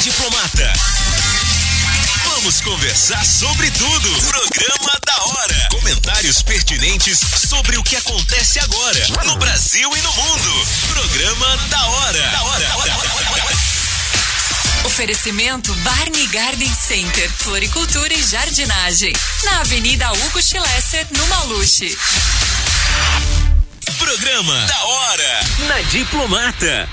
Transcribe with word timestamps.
Diplomata. 0.00 0.72
Vamos 2.24 2.62
conversar 2.62 3.22
sobre 3.22 3.70
tudo. 3.72 4.10
Programa 4.22 4.98
da 5.04 5.24
hora. 5.24 5.68
Comentários 5.70 6.40
pertinentes 6.40 7.18
sobre 7.18 7.76
o 7.76 7.82
que 7.82 7.96
acontece 7.96 8.58
agora 8.60 8.98
no 9.26 9.36
Brasil 9.36 9.90
e 9.94 10.00
no 10.00 10.12
mundo. 10.14 10.66
Programa 10.88 11.56
da 11.68 11.86
hora. 11.86 12.30
Da 12.30 12.42
hora. 12.42 12.66
Da 12.66 12.76
hora. 12.76 12.90
Da 12.90 12.98
hora. 12.98 13.56
Oferecimento 14.84 15.74
Barney 15.74 16.26
Garden 16.28 16.74
Center, 16.74 17.30
Floricultura 17.36 18.14
e 18.14 18.22
Jardinagem. 18.22 19.12
Na 19.44 19.60
Avenida 19.60 20.10
Hugo 20.12 20.42
Schlesser, 20.42 21.06
no 21.10 21.26
Maluche. 21.26 21.94
Programa 23.98 24.66
da 24.66 24.82
hora 24.82 25.40
na 25.68 25.80
Diplomata. 25.90 26.88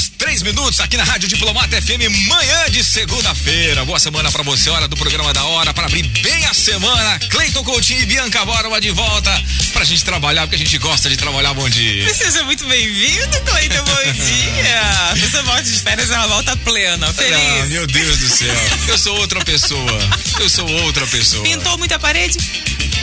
Horas 0.00 0.12
3 0.16 0.42
minutos 0.42 0.80
aqui 0.80 0.96
na 0.96 1.04
Rádio 1.04 1.28
Diplomata 1.28 1.80
FM, 1.80 2.08
manhã 2.26 2.70
de 2.70 2.82
segunda-feira. 2.82 3.84
Boa 3.84 3.98
semana 3.98 4.30
para 4.30 4.42
você, 4.42 4.70
hora 4.70 4.88
do 4.88 4.96
programa 4.96 5.32
da 5.32 5.44
hora, 5.44 5.74
para 5.74 5.86
abrir 5.86 6.02
bem 6.22 6.46
a 6.46 6.54
semana. 6.54 7.18
Cleiton 7.28 7.62
Coutinho 7.62 8.00
e 8.00 8.06
Bianca 8.06 8.44
Borba 8.44 8.80
de 8.80 8.90
volta 8.90 9.30
pra 9.72 9.84
gente 9.84 10.02
trabalhar, 10.04 10.42
porque 10.42 10.56
a 10.56 10.58
gente 10.58 10.78
gosta 10.78 11.08
de 11.10 11.16
trabalhar. 11.16 11.52
Bom 11.52 11.68
dia. 11.68 12.12
Seja 12.14 12.42
muito 12.44 12.66
bem-vindo, 12.66 13.40
Cleiton. 13.44 13.84
Bom 13.84 14.12
dia. 14.12 15.14
Você 15.16 15.42
volta 15.42 15.62
de 15.62 15.78
férias, 15.78 16.10
ela 16.10 16.26
volta 16.26 16.56
plena, 16.58 17.12
feliz. 17.12 17.62
Ah, 17.62 17.66
meu 17.66 17.86
Deus 17.86 18.18
do 18.18 18.28
céu. 18.28 18.54
Eu 18.88 18.98
sou 18.98 19.18
outra 19.18 19.44
pessoa. 19.44 20.08
Eu 20.38 20.48
sou 20.48 20.70
outra 20.84 21.06
pessoa. 21.08 21.42
Pintou 21.42 21.76
muita 21.76 21.98
parede? 21.98 22.38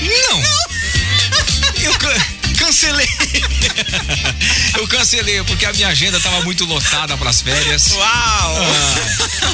Não. 0.01 0.41
Eu 1.83 1.93
cancelei. 2.67 3.07
Eu 4.77 4.87
cancelei 4.87 5.41
porque 5.43 5.65
a 5.65 5.73
minha 5.73 5.87
agenda 5.87 6.17
estava 6.17 6.41
muito 6.41 6.65
lotada 6.65 7.17
para 7.17 7.29
as 7.29 7.41
férias. 7.41 7.91
Uau! 7.93 8.01
Ah. 8.05 9.47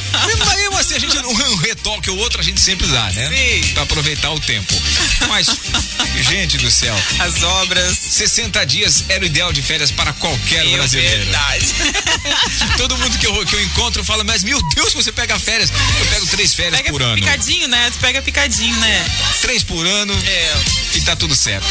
Mas 0.73 0.91
assim, 0.91 0.95
a 0.95 0.99
gente 0.99 1.17
um 1.17 1.55
retoque 1.55 2.09
ou 2.09 2.17
outro 2.17 2.41
a 2.41 2.43
gente 2.43 2.59
sempre 2.59 2.85
dá, 2.87 3.11
né? 3.11 3.29
Sim. 3.29 3.73
Para 3.73 3.83
aproveitar 3.83 4.31
o 4.31 4.39
tempo. 4.39 4.73
Mas, 5.29 5.47
gente 6.21 6.57
do 6.57 6.69
céu. 6.69 6.95
As 7.19 7.41
obras. 7.41 7.97
60 7.97 8.65
dias 8.65 9.05
era 9.07 9.23
o 9.23 9.27
ideal 9.27 9.53
de 9.53 9.61
férias 9.61 9.91
para 9.91 10.11
qualquer 10.13 10.65
é 10.65 10.77
brasileiro. 10.77 11.23
Verdade. 11.23 11.67
Todo 12.77 12.97
mundo 12.97 13.17
que 13.17 13.25
eu, 13.25 13.45
que 13.45 13.55
eu 13.55 13.63
encontro 13.63 14.03
fala, 14.03 14.23
mas 14.23 14.43
meu 14.43 14.61
Deus, 14.75 14.93
você 14.93 15.11
pega 15.11 15.39
férias. 15.39 15.71
Eu 15.99 16.05
pego 16.07 16.25
três 16.27 16.53
férias 16.53 16.77
pega 16.77 16.91
por 16.91 17.01
ano. 17.01 17.15
Picadinho, 17.15 17.67
né? 17.67 17.89
Tu 17.91 17.99
pega 17.99 18.21
picadinho, 18.21 18.75
né? 18.77 19.05
Três 19.41 19.63
por 19.63 19.85
ano. 19.85 20.13
É. 20.25 20.53
E 20.95 21.01
tá 21.01 21.15
tudo 21.15 21.35
certo. 21.35 21.67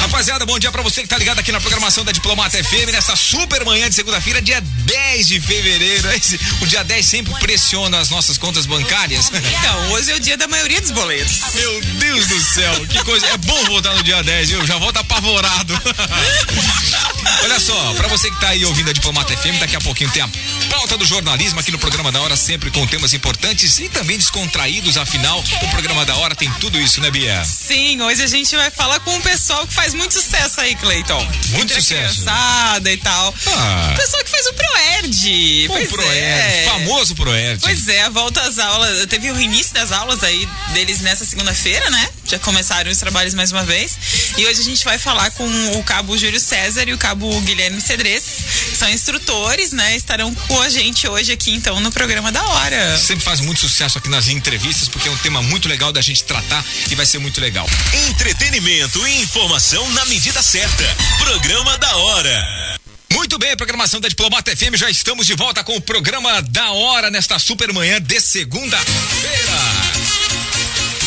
Rapaziada, 0.00 0.44
bom 0.44 0.58
dia 0.58 0.72
para 0.72 0.82
você 0.82 0.85
que 0.94 1.08
tá 1.08 1.18
ligado 1.18 1.40
aqui 1.40 1.50
na 1.50 1.60
programação 1.60 2.04
da 2.04 2.12
Diplomata 2.12 2.62
FM 2.62 2.92
nessa 2.92 3.16
super 3.16 3.64
manhã 3.64 3.88
de 3.88 3.94
segunda-feira, 3.94 4.40
dia 4.40 4.60
10 4.60 5.26
de 5.26 5.40
fevereiro. 5.40 6.10
Esse, 6.12 6.38
o 6.62 6.66
dia 6.66 6.84
10 6.84 7.04
sempre 7.04 7.34
pressiona 7.40 7.98
as 7.98 8.08
nossas 8.08 8.38
contas 8.38 8.66
bancárias. 8.66 9.30
Então, 9.56 9.92
hoje 9.92 10.12
é 10.12 10.14
o 10.14 10.20
dia 10.20 10.36
da 10.36 10.46
maioria 10.46 10.80
dos 10.80 10.90
boletos. 10.90 11.54
Meu 11.54 11.80
Deus 11.80 12.26
do 12.26 12.40
céu, 12.40 12.86
que 12.86 13.02
coisa. 13.04 13.26
É 13.26 13.36
bom 13.38 13.64
voltar 13.64 13.94
no 13.94 14.02
dia 14.02 14.22
10, 14.22 14.50
viu? 14.50 14.66
Já 14.66 14.78
volta 14.78 15.00
apavorado. 15.00 15.74
Olha 17.42 17.60
só, 17.60 17.94
para 17.94 18.08
você 18.08 18.30
que 18.30 18.40
tá 18.40 18.48
aí 18.48 18.64
ouvindo 18.64 18.90
a 18.90 18.92
Diplomata 18.92 19.36
FM, 19.36 19.58
daqui 19.60 19.76
a 19.76 19.80
pouquinho 19.80 20.10
tem 20.10 20.22
a 20.22 20.28
pauta 20.68 20.96
do 20.96 21.04
jornalismo 21.04 21.60
aqui 21.60 21.70
no 21.70 21.78
programa 21.78 22.10
da 22.10 22.20
hora, 22.20 22.36
sempre 22.36 22.70
com 22.70 22.86
temas 22.86 23.12
importantes 23.14 23.78
e 23.78 23.88
também 23.88 24.16
descontraídos, 24.16 24.96
afinal, 24.96 25.42
o 25.62 25.68
programa 25.68 26.04
da 26.04 26.16
hora 26.16 26.34
tem 26.34 26.50
tudo 26.60 26.80
isso, 26.80 27.00
né, 27.00 27.10
Bia? 27.10 27.44
Sim, 27.44 28.00
hoje 28.02 28.22
a 28.22 28.26
gente 28.26 28.54
vai 28.56 28.70
falar 28.70 29.00
com 29.00 29.14
um 29.14 29.20
pessoal 29.20 29.66
que 29.66 29.74
faz 29.74 29.94
muito 29.94 30.14
sucesso 30.14 30.60
aí, 30.60 30.74
Cleiton. 30.76 31.24
Muito 31.50 31.72
Entre 31.72 31.80
sucesso. 31.80 32.20
criançada 32.22 32.92
e 32.92 32.96
tal. 32.96 33.34
Ah. 33.46 33.90
O 33.92 33.96
pessoal 33.96 34.24
que 34.24 34.30
faz 34.30 34.46
o 34.46 34.52
Proerd. 34.54 35.64
O 35.64 35.68
Pois 35.68 35.88
Proerd, 35.88 36.18
é. 36.18 36.64
famoso 36.64 37.14
Proerd. 37.14 37.60
Pois 37.62 37.88
é, 37.88 38.02
a 38.02 38.08
volta 38.08 38.40
às 38.42 38.58
aulas. 38.58 39.06
Teve 39.06 39.30
o 39.30 39.40
início 39.40 39.74
das 39.74 39.92
aulas 39.92 40.22
aí 40.22 40.48
deles 40.72 41.00
nessa 41.00 41.24
segunda-feira, 41.24 41.88
né? 41.90 42.08
Já 42.26 42.38
começaram 42.38 42.90
os 42.90 42.98
trabalhos 42.98 43.34
mais 43.34 43.52
uma 43.52 43.64
vez. 43.64 43.96
E 44.36 44.44
hoje 44.46 44.60
a 44.60 44.64
gente 44.64 44.84
vai 44.84 44.98
falar 44.98 45.30
com 45.30 45.46
o 45.78 45.82
cabo 45.84 46.18
Júlio 46.18 46.40
César 46.40 46.88
e 46.88 46.92
o 46.92 46.98
cabo 46.98 47.40
Guilherme 47.42 47.80
Cedrez, 47.80 48.24
que 48.70 48.76
são 48.76 48.88
instrutores, 48.88 49.72
né? 49.72 49.96
Estarão 49.96 50.34
com 50.34 50.60
a 50.60 50.68
gente 50.68 51.06
hoje 51.08 51.32
aqui, 51.32 51.52
então, 51.52 51.80
no 51.80 51.92
programa 51.92 52.32
da 52.32 52.44
hora. 52.44 52.98
Sempre 52.98 53.24
faz 53.24 53.40
muito 53.40 53.60
sucesso 53.60 53.98
aqui 53.98 54.08
nas 54.08 54.28
entrevistas, 54.28 54.88
porque 54.88 55.08
é 55.08 55.10
um 55.10 55.16
tema 55.18 55.40
muito 55.42 55.68
legal 55.68 55.92
da 55.92 56.00
gente 56.00 56.24
tratar 56.24 56.64
e 56.90 56.94
vai 56.94 57.06
ser 57.06 57.18
muito 57.18 57.40
legal. 57.40 57.68
Entretenimento 58.08 59.06
e 59.06 59.22
informação 59.22 59.88
na 59.90 60.04
medida 60.06 60.42
certa. 60.42 60.84
Programa 61.18 61.78
da 61.78 61.96
hora. 61.96 62.76
Muito 63.12 63.38
bem, 63.38 63.56
programação 63.56 64.00
da 64.00 64.08
Diplomata 64.08 64.54
FM, 64.54 64.76
já 64.76 64.90
estamos 64.90 65.26
de 65.26 65.34
volta 65.34 65.64
com 65.64 65.76
o 65.76 65.80
programa 65.80 66.42
da 66.42 66.72
hora 66.72 67.10
nesta 67.10 67.38
super 67.38 67.72
manhã 67.72 68.00
de 68.00 68.20
segunda-feira. 68.20 69.75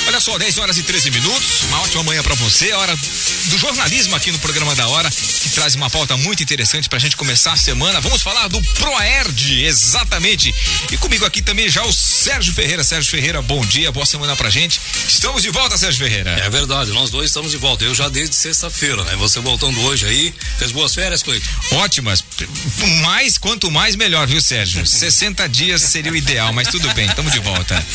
Olha 0.09 0.19
só, 0.19 0.39
10 0.39 0.57
horas 0.57 0.75
e 0.75 0.81
13 0.81 1.11
minutos, 1.11 1.61
uma 1.67 1.81
ótima 1.81 2.01
manhã 2.01 2.23
para 2.23 2.33
você, 2.33 2.73
hora 2.73 2.97
do 3.45 3.57
jornalismo 3.59 4.15
aqui 4.15 4.31
no 4.31 4.39
programa 4.39 4.73
da 4.73 4.87
hora, 4.87 5.07
que 5.07 5.49
traz 5.49 5.75
uma 5.75 5.87
pauta 5.87 6.17
muito 6.17 6.41
interessante 6.41 6.89
pra 6.89 6.97
gente 6.97 7.15
começar 7.15 7.53
a 7.53 7.55
semana. 7.55 8.01
Vamos 8.01 8.23
falar 8.23 8.47
do 8.47 8.59
Proerd, 8.73 9.63
exatamente. 9.63 10.51
E 10.91 10.97
comigo 10.97 11.25
aqui 11.25 11.43
também 11.43 11.69
já 11.69 11.83
o 11.83 11.93
Sérgio 11.93 12.51
Ferreira. 12.55 12.83
Sérgio 12.83 13.11
Ferreira, 13.11 13.39
bom 13.43 13.63
dia, 13.63 13.91
boa 13.91 14.05
semana 14.05 14.35
pra 14.35 14.49
gente. 14.49 14.81
Estamos 15.07 15.43
de 15.43 15.51
volta, 15.51 15.77
Sérgio 15.77 16.03
Ferreira. 16.03 16.31
É 16.31 16.49
verdade, 16.49 16.91
nós 16.91 17.11
dois 17.11 17.29
estamos 17.29 17.51
de 17.51 17.57
volta. 17.57 17.83
Eu 17.83 17.93
já 17.93 18.09
desde 18.09 18.35
sexta-feira, 18.35 19.03
né? 19.03 19.15
Você 19.17 19.39
voltando 19.39 19.79
hoje 19.81 20.07
aí, 20.07 20.33
fez 20.57 20.71
boas 20.71 20.95
férias, 20.95 21.21
Cleiton? 21.21 21.47
Ótimas. 21.73 22.23
Mais, 23.03 23.37
quanto 23.37 23.69
mais, 23.69 23.95
melhor, 23.95 24.25
viu, 24.25 24.41
Sérgio? 24.41 24.85
60 24.87 25.47
dias 25.49 25.83
seria 25.83 26.11
o 26.11 26.15
ideal, 26.15 26.51
mas 26.51 26.67
tudo 26.67 26.91
bem, 26.95 27.07
estamos 27.07 27.31
de 27.31 27.39
volta. 27.39 27.85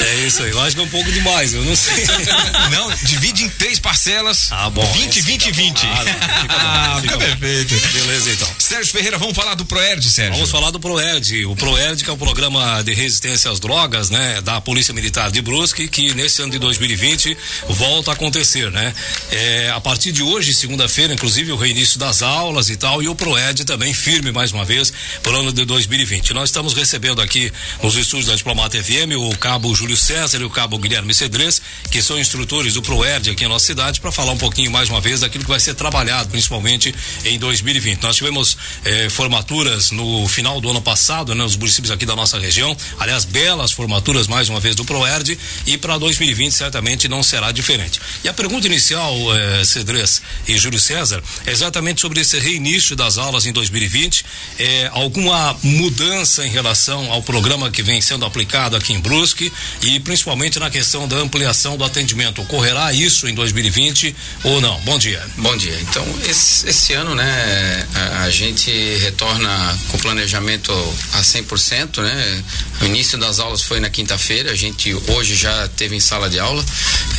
É 0.00 0.26
isso 0.26 0.42
aí, 0.42 0.52
eu 0.58 0.64
acho 0.66 0.76
que 0.76 0.82
é 0.82 0.84
um 0.84 0.88
pouco 0.88 1.10
demais, 1.12 1.54
eu 1.54 1.64
não 1.64 1.76
sei. 1.76 2.04
Não, 2.70 2.90
divide 3.04 3.44
em 3.44 3.48
três 3.48 3.78
parcelas. 3.78 4.48
Ah, 4.52 4.68
bom. 4.70 4.84
20, 4.92 5.20
20, 5.22 5.52
20. 5.52 5.86
Ah, 5.86 6.04
não, 6.04 6.04
fica 6.04 6.48
bom, 6.48 6.54
Ah, 6.58 6.98
fica 7.00 7.14
bom. 7.16 7.20
perfeito. 7.24 7.74
Beleza, 7.92 8.30
então. 8.30 8.48
Sérgio 8.58 8.92
Ferreira, 8.92 9.16
vamos 9.18 9.34
falar 9.34 9.54
do 9.54 9.64
Proerd, 9.64 10.08
Sérgio. 10.10 10.34
Vamos 10.34 10.50
falar 10.50 10.70
do 10.70 10.78
ProERD. 10.80 11.46
O 11.46 11.56
ProERD, 11.56 12.04
que 12.04 12.10
é 12.10 12.12
o 12.12 12.16
programa 12.16 12.82
de 12.82 12.92
resistência 12.94 13.50
às 13.50 13.58
drogas, 13.60 14.10
né, 14.10 14.40
da 14.42 14.60
Polícia 14.60 14.92
Militar 14.92 15.30
de 15.30 15.40
Brusque, 15.40 15.88
que 15.88 16.14
nesse 16.14 16.42
ano 16.42 16.52
de 16.52 16.58
2020 16.58 17.36
volta 17.68 18.10
a 18.10 18.14
acontecer, 18.14 18.70
né? 18.70 18.94
É, 19.30 19.70
a 19.74 19.80
partir 19.80 20.12
de 20.12 20.22
hoje, 20.22 20.52
segunda-feira, 20.54 21.14
inclusive, 21.14 21.52
o 21.52 21.56
reinício 21.56 21.98
das 21.98 22.22
aulas 22.22 22.68
e 22.68 22.76
tal, 22.76 23.02
e 23.02 23.08
o 23.08 23.14
ProERD 23.14 23.64
também 23.64 23.94
firme 23.94 24.30
mais 24.32 24.52
uma 24.52 24.64
vez 24.64 24.92
para 25.22 25.32
o 25.32 25.40
ano 25.40 25.52
de 25.52 25.64
2020. 25.64 26.34
Nós 26.34 26.48
estamos 26.50 26.74
recebendo 26.74 27.22
aqui 27.22 27.50
nos 27.82 27.96
estúdios 27.96 28.26
da 28.28 28.34
Diplomata 28.34 28.82
FM 28.82 29.16
o 29.18 29.36
cabo 29.38 29.74
Júlio 29.74 29.96
César 29.96 30.42
o 30.48 30.50
cabo 30.50 30.78
Guilherme 30.78 31.14
Cedrez, 31.14 31.60
que 31.90 32.02
são 32.02 32.18
instrutores 32.18 32.74
do 32.74 32.82
ProERD 32.82 33.30
aqui 33.30 33.44
em 33.44 33.48
nossa 33.48 33.66
cidade, 33.66 34.00
para 34.00 34.10
falar 34.10 34.32
um 34.32 34.38
pouquinho 34.38 34.70
mais 34.70 34.88
uma 34.88 35.00
vez 35.00 35.20
daquilo 35.20 35.44
que 35.44 35.50
vai 35.50 35.60
ser 35.60 35.74
trabalhado, 35.74 36.30
principalmente 36.30 36.94
em 37.24 37.38
2020. 37.38 38.02
Nós 38.02 38.16
tivemos 38.16 38.56
eh, 38.84 39.08
formaturas 39.10 39.90
no 39.90 40.26
final 40.26 40.60
do 40.60 40.70
ano 40.70 40.80
passado, 40.80 41.34
né, 41.34 41.42
nos 41.42 41.56
municípios 41.56 41.90
aqui 41.90 42.06
da 42.06 42.16
nossa 42.16 42.38
região. 42.38 42.76
Aliás, 42.98 43.24
belas 43.24 43.72
formaturas 43.72 44.26
mais 44.26 44.48
uma 44.48 44.58
vez 44.58 44.74
do 44.74 44.84
ProERD 44.84 45.38
e 45.66 45.76
para 45.76 45.98
2020 45.98 46.52
certamente 46.52 47.08
não 47.08 47.22
será 47.22 47.52
diferente. 47.52 48.00
E 48.24 48.28
a 48.28 48.32
pergunta 48.32 48.66
inicial, 48.66 49.14
eh, 49.36 49.64
Cedrez 49.64 50.22
e 50.46 50.56
Júlio 50.56 50.80
César, 50.80 51.22
é 51.46 51.50
exatamente 51.50 52.00
sobre 52.00 52.20
esse 52.20 52.38
reinício 52.38 52.96
das 52.96 53.18
aulas 53.18 53.44
em 53.44 53.52
2020. 53.52 54.24
Eh, 54.58 54.90
alguma 54.94 55.54
mudança 55.62 56.46
em 56.46 56.50
relação 56.50 57.12
ao 57.12 57.22
programa 57.22 57.70
que 57.70 57.82
vem 57.82 58.00
sendo 58.00 58.24
aplicado 58.24 58.76
aqui 58.76 58.94
em 58.94 59.00
Brusque 59.00 59.52
e 59.82 60.00
principalmente 60.00 60.27
na 60.58 60.70
questão 60.70 61.08
da 61.08 61.16
ampliação 61.16 61.76
do 61.76 61.84
atendimento. 61.84 62.42
Ocorrerá 62.42 62.92
isso 62.92 63.26
em 63.28 63.34
2020 63.34 64.14
ou 64.44 64.60
não? 64.60 64.78
Bom 64.80 64.98
dia. 64.98 65.24
Bom 65.36 65.56
dia. 65.56 65.78
Então, 65.80 66.04
esse, 66.28 66.68
esse 66.68 66.92
ano, 66.92 67.14
né, 67.14 67.86
a, 67.94 68.22
a 68.24 68.30
gente 68.30 68.70
retorna 68.98 69.78
com 69.88 69.98
planejamento 69.98 70.72
a 71.14 71.22
100%, 71.22 72.02
né? 72.02 72.44
O 72.82 72.84
início 72.84 73.16
das 73.16 73.38
aulas 73.38 73.62
foi 73.62 73.80
na 73.80 73.88
quinta-feira, 73.88 74.52
a 74.52 74.54
gente 74.54 74.94
hoje 75.08 75.34
já 75.34 75.68
teve 75.76 75.96
em 75.96 76.00
sala 76.00 76.28
de 76.28 76.38
aula 76.38 76.64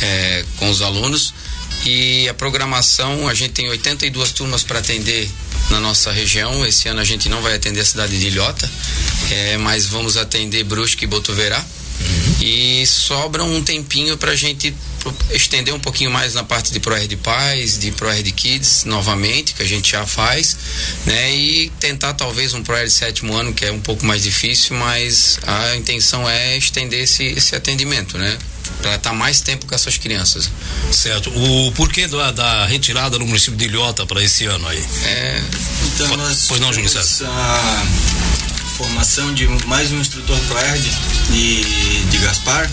eh, 0.02 0.44
com 0.56 0.70
os 0.70 0.80
alunos 0.80 1.34
e 1.84 2.28
a 2.28 2.34
programação, 2.34 3.26
a 3.26 3.34
gente 3.34 3.52
tem 3.52 3.68
82 3.68 4.32
turmas 4.32 4.62
para 4.62 4.78
atender 4.78 5.28
na 5.70 5.80
nossa 5.80 6.12
região. 6.12 6.64
Esse 6.66 6.88
ano 6.88 7.00
a 7.00 7.04
gente 7.04 7.28
não 7.28 7.40
vai 7.40 7.54
atender 7.54 7.80
a 7.80 7.84
cidade 7.84 8.18
de 8.18 8.26
Ilhota, 8.26 8.70
eh, 9.30 9.56
mas 9.56 9.86
vamos 9.86 10.16
atender 10.16 10.62
Brusque 10.64 11.04
e 11.04 11.08
Botuverá. 11.08 11.64
E 12.40 12.86
sobra 12.86 13.44
um 13.44 13.62
tempinho 13.62 14.16
para 14.16 14.32
a 14.32 14.36
gente 14.36 14.74
estender 15.30 15.72
um 15.74 15.80
pouquinho 15.80 16.10
mais 16.10 16.34
na 16.34 16.44
parte 16.44 16.72
de 16.72 16.80
ProR 16.80 17.06
de 17.06 17.16
Paz, 17.16 17.78
de 17.78 17.90
ProR 17.92 18.22
de 18.22 18.32
Kids, 18.32 18.84
novamente, 18.84 19.54
que 19.54 19.62
a 19.62 19.66
gente 19.66 19.92
já 19.92 20.06
faz, 20.06 20.56
né? 21.06 21.34
E 21.34 21.70
tentar 21.80 22.14
talvez 22.14 22.54
um 22.54 22.62
ProR 22.62 22.84
de 22.84 22.90
sétimo 22.90 23.34
ano, 23.34 23.52
que 23.52 23.64
é 23.64 23.72
um 23.72 23.80
pouco 23.80 24.04
mais 24.04 24.22
difícil, 24.22 24.76
mas 24.76 25.38
a 25.46 25.76
intenção 25.76 26.28
é 26.28 26.56
estender 26.56 27.04
esse, 27.04 27.24
esse 27.24 27.54
atendimento, 27.54 28.18
né? 28.18 28.38
para 28.80 28.94
estar 28.94 29.12
mais 29.12 29.40
tempo 29.40 29.66
com 29.66 29.74
essas 29.74 29.98
crianças. 29.98 30.50
Certo. 30.92 31.30
O 31.30 31.72
porquê 31.72 32.06
da, 32.06 32.30
da 32.30 32.66
retirada 32.66 33.18
no 33.18 33.26
município 33.26 33.56
de 33.56 33.66
Ilhota 33.66 34.06
para 34.06 34.22
esse 34.22 34.46
ano 34.46 34.66
aí? 34.68 34.82
É, 35.04 35.42
Então 35.94 36.16
nós 36.16 36.46
Pois 36.48 36.60
não, 36.60 36.72
Júlio 36.72 36.88
César. 36.88 37.26
a 37.28 37.84
formação 38.80 39.34
de 39.34 39.46
mais 39.66 39.92
um 39.92 40.00
instrutor 40.00 40.38
ProERD 40.48 40.90
de, 41.30 42.04
de 42.06 42.18
Gaspar 42.18 42.70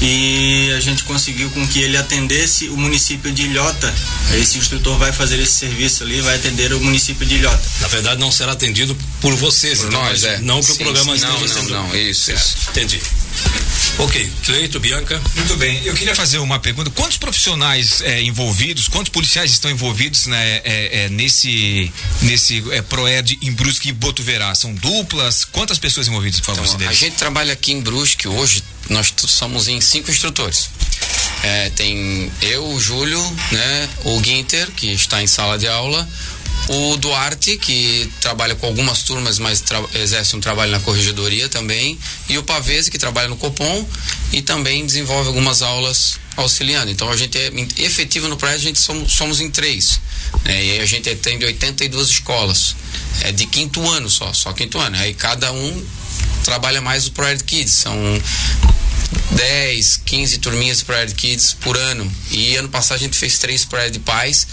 e 0.00 0.72
a 0.76 0.80
gente 0.80 1.02
conseguiu 1.02 1.50
com 1.50 1.66
que 1.66 1.80
ele 1.80 1.96
atendesse 1.96 2.68
o 2.68 2.76
município 2.76 3.32
de 3.32 3.42
Ilhota. 3.42 3.92
Esse 4.40 4.58
instrutor 4.58 4.96
vai 4.96 5.12
fazer 5.12 5.40
esse 5.40 5.52
serviço 5.52 6.04
ali, 6.04 6.20
vai 6.20 6.36
atender 6.36 6.72
o 6.72 6.80
município 6.80 7.26
de 7.26 7.34
Ilhota. 7.34 7.60
Na 7.80 7.88
verdade, 7.88 8.20
não 8.20 8.30
será 8.30 8.52
atendido 8.52 8.96
por 9.20 9.34
vocês, 9.34 9.80
Por 9.80 9.88
então, 9.88 10.00
nós, 10.04 10.22
é. 10.22 10.38
Não 10.38 10.60
que 10.62 10.70
o 10.70 10.76
programa 10.76 11.18
sim. 11.18 11.24
esteja 11.26 11.38
Não, 11.40 11.48
sendo. 11.48 11.70
não, 11.70 11.88
não, 11.88 11.96
isso, 11.96 12.26
Certo. 12.26 12.38
isso. 12.38 12.56
Entendi. 12.70 13.00
Ok. 14.00 14.32
Cleito, 14.44 14.80
Bianca. 14.80 15.20
Muito 15.36 15.56
bem, 15.56 15.80
eu 15.84 15.94
queria 15.94 16.14
fazer 16.14 16.38
uma 16.38 16.58
pergunta. 16.58 16.90
Quantos 16.90 17.18
profissionais 17.18 18.00
é, 18.00 18.22
envolvidos, 18.22 18.88
quantos 18.88 19.10
policiais 19.10 19.50
estão 19.50 19.70
envolvidos 19.70 20.26
né, 20.26 20.56
é, 20.64 21.04
é, 21.04 21.08
nesse, 21.10 21.92
nesse 22.22 22.64
é, 22.70 22.80
Proed 22.80 23.38
em 23.42 23.52
Brusque 23.52 23.90
e 23.90 23.92
Botuverá? 23.92 24.54
São 24.54 24.72
duplas? 24.72 25.44
Quantas 25.44 25.78
pessoas 25.78 26.08
envolvidas, 26.08 26.40
por 26.40 26.56
favor, 26.56 26.74
Então, 26.74 26.88
a 26.88 26.92
gente 26.92 27.16
trabalha 27.16 27.52
aqui 27.52 27.72
em 27.72 27.80
Brusque 27.80 28.26
hoje, 28.26 28.64
nós 28.88 29.12
somos 29.16 29.68
em 29.68 29.80
cinco 29.80 30.10
instrutores. 30.10 30.70
É, 31.42 31.70
tem 31.70 32.30
eu, 32.42 32.66
o 32.66 32.80
Júlio, 32.80 33.20
né, 33.52 33.88
o 34.04 34.18
Guinter, 34.20 34.70
que 34.72 34.92
está 34.92 35.22
em 35.22 35.26
sala 35.26 35.58
de 35.58 35.68
aula, 35.68 36.08
o 36.72 36.96
Duarte, 36.98 37.56
que 37.56 38.08
trabalha 38.20 38.54
com 38.54 38.64
algumas 38.64 39.02
turmas, 39.02 39.40
mas 39.40 39.62
exerce 39.92 40.36
um 40.36 40.40
trabalho 40.40 40.70
na 40.70 40.78
corregedoria 40.78 41.48
também, 41.48 41.98
e 42.28 42.38
o 42.38 42.44
Pavese, 42.44 42.92
que 42.92 42.98
trabalha 42.98 43.28
no 43.28 43.36
Copom 43.36 43.84
e 44.32 44.40
também 44.40 44.86
desenvolve 44.86 45.26
algumas 45.26 45.62
aulas 45.62 46.20
auxiliando. 46.36 46.88
Então 46.88 47.10
a 47.10 47.16
gente 47.16 47.36
é 47.36 47.50
efetivo 47.78 48.28
no 48.28 48.36
prédio, 48.36 48.58
a 48.58 48.62
gente 48.62 48.78
somos, 48.78 49.12
somos 49.12 49.40
em 49.40 49.50
três. 49.50 50.00
né, 50.44 50.64
e 50.64 50.70
aí 50.72 50.80
a 50.80 50.86
gente 50.86 51.10
atende 51.10 51.44
82 51.44 52.08
escolas. 52.08 52.76
É 53.22 53.32
de 53.32 53.46
quinto 53.46 53.86
ano 53.90 54.08
só, 54.08 54.32
só 54.32 54.52
quinto 54.52 54.78
ano. 54.78 54.96
Aí 54.96 55.12
cada 55.12 55.52
um 55.52 55.86
trabalha 56.44 56.80
mais 56.80 57.08
o 57.08 57.10
ProEd 57.10 57.42
Kids. 57.42 57.72
São 57.72 57.96
10, 59.32 60.02
15 60.04 60.38
turminhas 60.38 60.78
de 60.78 60.84
ProEd 60.84 61.14
Kids 61.14 61.56
por 61.60 61.76
ano. 61.76 62.10
E 62.30 62.54
ano 62.56 62.68
passado 62.68 62.96
a 62.96 63.00
gente 63.00 63.16
fez 63.16 63.38
três 63.38 63.64
ProEd 63.64 63.98
Pais, 64.00 64.46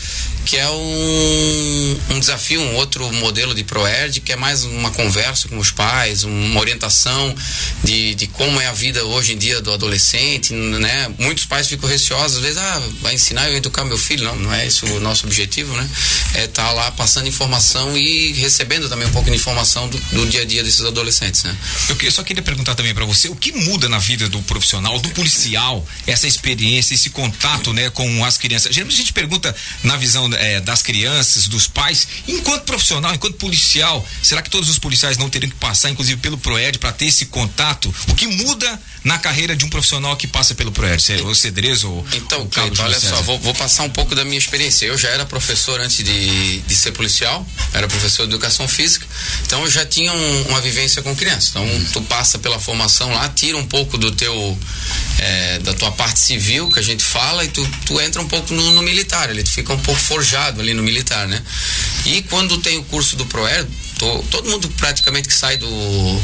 que 0.48 0.56
é 0.56 0.70
um, 0.70 2.00
um 2.12 2.20
desafio, 2.20 2.62
um 2.62 2.76
outro 2.76 3.12
modelo 3.14 3.54
de 3.54 3.66
ProEd, 3.66 4.22
que 4.22 4.32
é 4.32 4.36
mais 4.38 4.64
uma 4.64 4.90
conversa 4.92 5.50
com 5.50 5.58
os 5.58 5.72
pais, 5.72 6.24
uma 6.24 6.60
orientação 6.62 7.36
de, 7.84 8.16
de 8.16 8.28
como 8.28 8.60
é 8.62 8.68
a 8.68 8.72
vida 8.72 9.04
hoje 9.06 9.34
em 9.34 9.38
dia 9.38 9.60
do 9.62 9.74
adolescente, 9.74 10.54
né? 10.54 11.12
Muitos 11.20 11.46
pais 11.46 11.68
ficam 11.68 11.90
receosos, 11.90 12.38
às 12.38 12.44
vezes, 12.44 12.58
ah, 12.58 12.82
vai 13.02 13.14
ensinar 13.16 13.50
eu 13.50 13.58
educar 13.58 13.84
meu 13.84 13.98
filho. 13.98 14.24
Não, 14.24 14.36
não 14.38 14.54
é 14.54 14.66
esse 14.66 14.86
o 14.86 15.00
nosso 15.02 15.26
objetivo, 15.26 15.76
né? 15.76 15.90
É 16.36 16.46
estar 16.46 16.72
lá 16.72 16.92
passando 16.92 17.28
informação 17.28 17.98
e 17.98 18.32
recebendo 18.34 18.88
também 18.88 19.08
um 19.08 19.12
pouco 19.12 19.30
de 19.30 19.36
informação 19.36 19.90
do, 19.90 19.98
do 19.98 20.26
dia 20.28 20.44
a 20.44 20.46
dia 20.46 20.64
desses 20.64 20.82
adolescentes, 20.86 21.44
né? 21.44 21.56
Eu 21.90 21.96
que- 21.98 22.10
só 22.10 22.24
queria 22.24 22.42
perguntar 22.42 22.74
também 22.74 22.94
para 22.94 23.04
você, 23.06 23.28
o 23.28 23.36
que 23.36 23.52
muda 23.52 23.90
na 23.90 24.00
vida 24.00 24.30
do 24.30 24.42
profissional, 24.44 24.98
do 25.00 25.10
policial, 25.10 25.86
essa 26.08 26.26
experiência, 26.26 26.94
esse 26.96 27.10
contato, 27.10 27.74
né, 27.74 27.90
com 27.90 28.24
as 28.24 28.38
crianças? 28.38 28.74
Geralmente 28.74 28.96
a 28.96 28.98
gente 28.98 29.12
pergunta 29.14 29.54
na 29.84 29.98
visão 29.98 30.30
eh, 30.38 30.62
das 30.62 30.82
crianças, 30.82 31.48
dos 31.48 31.68
pais, 31.68 32.08
enquanto 32.28 32.64
profissional, 32.64 33.14
enquanto 33.14 33.36
policial, 33.38 34.06
será 34.22 34.42
que 34.42 34.50
todos 34.50 34.70
os 34.70 34.80
policiais 34.80 35.18
não 35.18 35.30
teriam 35.30 35.50
que 35.50 35.56
passar, 35.58 35.90
inclusive 35.90 36.20
pelo 36.22 36.38
Proed, 36.38 36.78
para 36.80 36.92
ter 36.92 37.06
esse 37.06 37.26
contato? 37.28 37.94
O 38.08 38.16
que 38.16 38.28
muda 38.28 38.80
na 39.04 39.18
carreira 39.18 39.56
de 39.56 39.64
um 39.66 39.70
profissional 39.70 40.16
que 40.18 40.28
passa 40.28 40.54
pelo 40.56 40.72
Proed? 40.72 41.02
Se 41.02 41.14
é 41.14 41.22
O 41.22 41.34
Cedrez 41.36 41.84
ou 41.84 42.06
Então, 42.14 42.42
o 42.44 42.48
Cleiton, 42.48 42.84
olha 42.84 43.00
só, 43.00 43.22
vou, 43.24 43.40
vou 43.40 43.54
passar 43.54 43.84
um 43.84 43.90
pouco 43.90 44.14
da 44.16 44.24
minha 44.26 44.38
experiência. 44.38 44.86
Eu 44.86 44.98
já 44.98 45.10
era 45.10 45.26
professor 45.26 45.80
antes 45.82 46.04
de, 46.04 46.60
de 46.60 46.76
ser 46.76 46.92
policial, 46.92 47.46
era 47.74 47.88
professor 47.88 48.24
de 48.28 48.34
educação 48.34 48.68
física, 48.68 49.06
então 49.46 49.64
eu 49.64 49.70
já 49.72 49.86
tinha 49.86 50.12
um- 50.14 50.42
uma 50.50 50.62
vivência 50.62 51.02
com 51.02 51.16
crianças. 51.16 51.50
Então, 51.50 51.66
tu 51.94 52.02
passa 52.04 52.38
pela 52.40 52.60
formação 52.60 53.14
lá, 53.14 53.28
tira 53.30 53.58
um 53.58 53.66
pouco 53.66 53.98
do 53.98 54.12
teu, 54.12 54.58
eh, 55.20 55.60
da 55.64 55.74
tua 55.74 55.92
parte 55.92 56.20
civil, 56.20 56.70
que 56.72 56.80
a 56.80 56.82
gente 56.84 57.04
fala, 57.04 57.44
e 57.44 57.48
tu, 57.48 57.68
tu 57.86 58.00
entra 58.02 58.22
um 58.22 58.28
pouco 58.28 58.54
no, 58.54 58.72
no 58.74 58.82
militar, 58.82 59.30
tu 59.30 59.50
fica 59.52 59.74
um 59.74 59.80
pouco 59.80 60.00
forjado 60.00 60.27
ali 60.36 60.74
no 60.74 60.84
militar, 60.84 61.28
né? 61.28 61.42
E 62.06 62.22
quando 62.24 62.58
tem 62.60 62.78
o 62.78 62.84
curso 62.86 63.16
do 63.16 63.26
ProER, 63.26 63.66
to- 63.98 64.26
todo 64.32 64.50
mundo 64.50 64.68
praticamente 64.78 65.28
que 65.28 65.34
sai 65.34 65.58
do, 65.58 66.22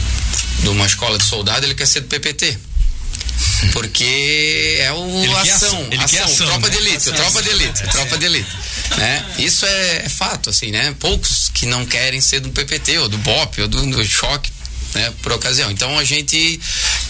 de 0.62 0.70
uma 0.70 0.86
escola 0.86 1.18
de 1.18 1.24
soldado, 1.26 1.66
ele 1.66 1.76
quer 1.76 1.86
ser 1.88 2.02
do 2.02 2.08
PPT. 2.08 2.58
Porque 3.72 4.78
é 4.80 4.92
o 4.92 5.38
ação, 5.38 5.88
ação, 6.04 6.24
ação, 6.26 6.48
tropa 6.48 6.68
né? 6.70 6.70
de 6.70 6.78
elite, 6.78 7.12
tropa 7.12 7.42
de 7.44 7.50
elite, 7.50 7.84
tropa 7.90 8.18
de 8.18 8.26
elite, 8.26 8.50
né? 8.98 9.26
Isso 9.40 9.66
é, 9.66 10.04
é 10.06 10.10
fato, 10.10 10.50
assim, 10.50 10.70
né? 10.72 10.94
Poucos 11.00 11.50
que 11.54 11.66
não 11.66 11.86
querem 11.86 12.20
ser 12.20 12.42
do 12.42 12.50
PPT 12.50 12.98
ou 13.00 13.10
do 13.10 13.18
BOP 13.18 13.62
ou 13.62 13.68
do, 13.68 13.86
do 13.86 14.06
choque, 14.06 14.52
né? 14.96 15.12
Por 15.22 15.32
ocasião. 15.32 15.72
Então 15.72 15.98
a 16.00 16.04
gente 16.04 16.60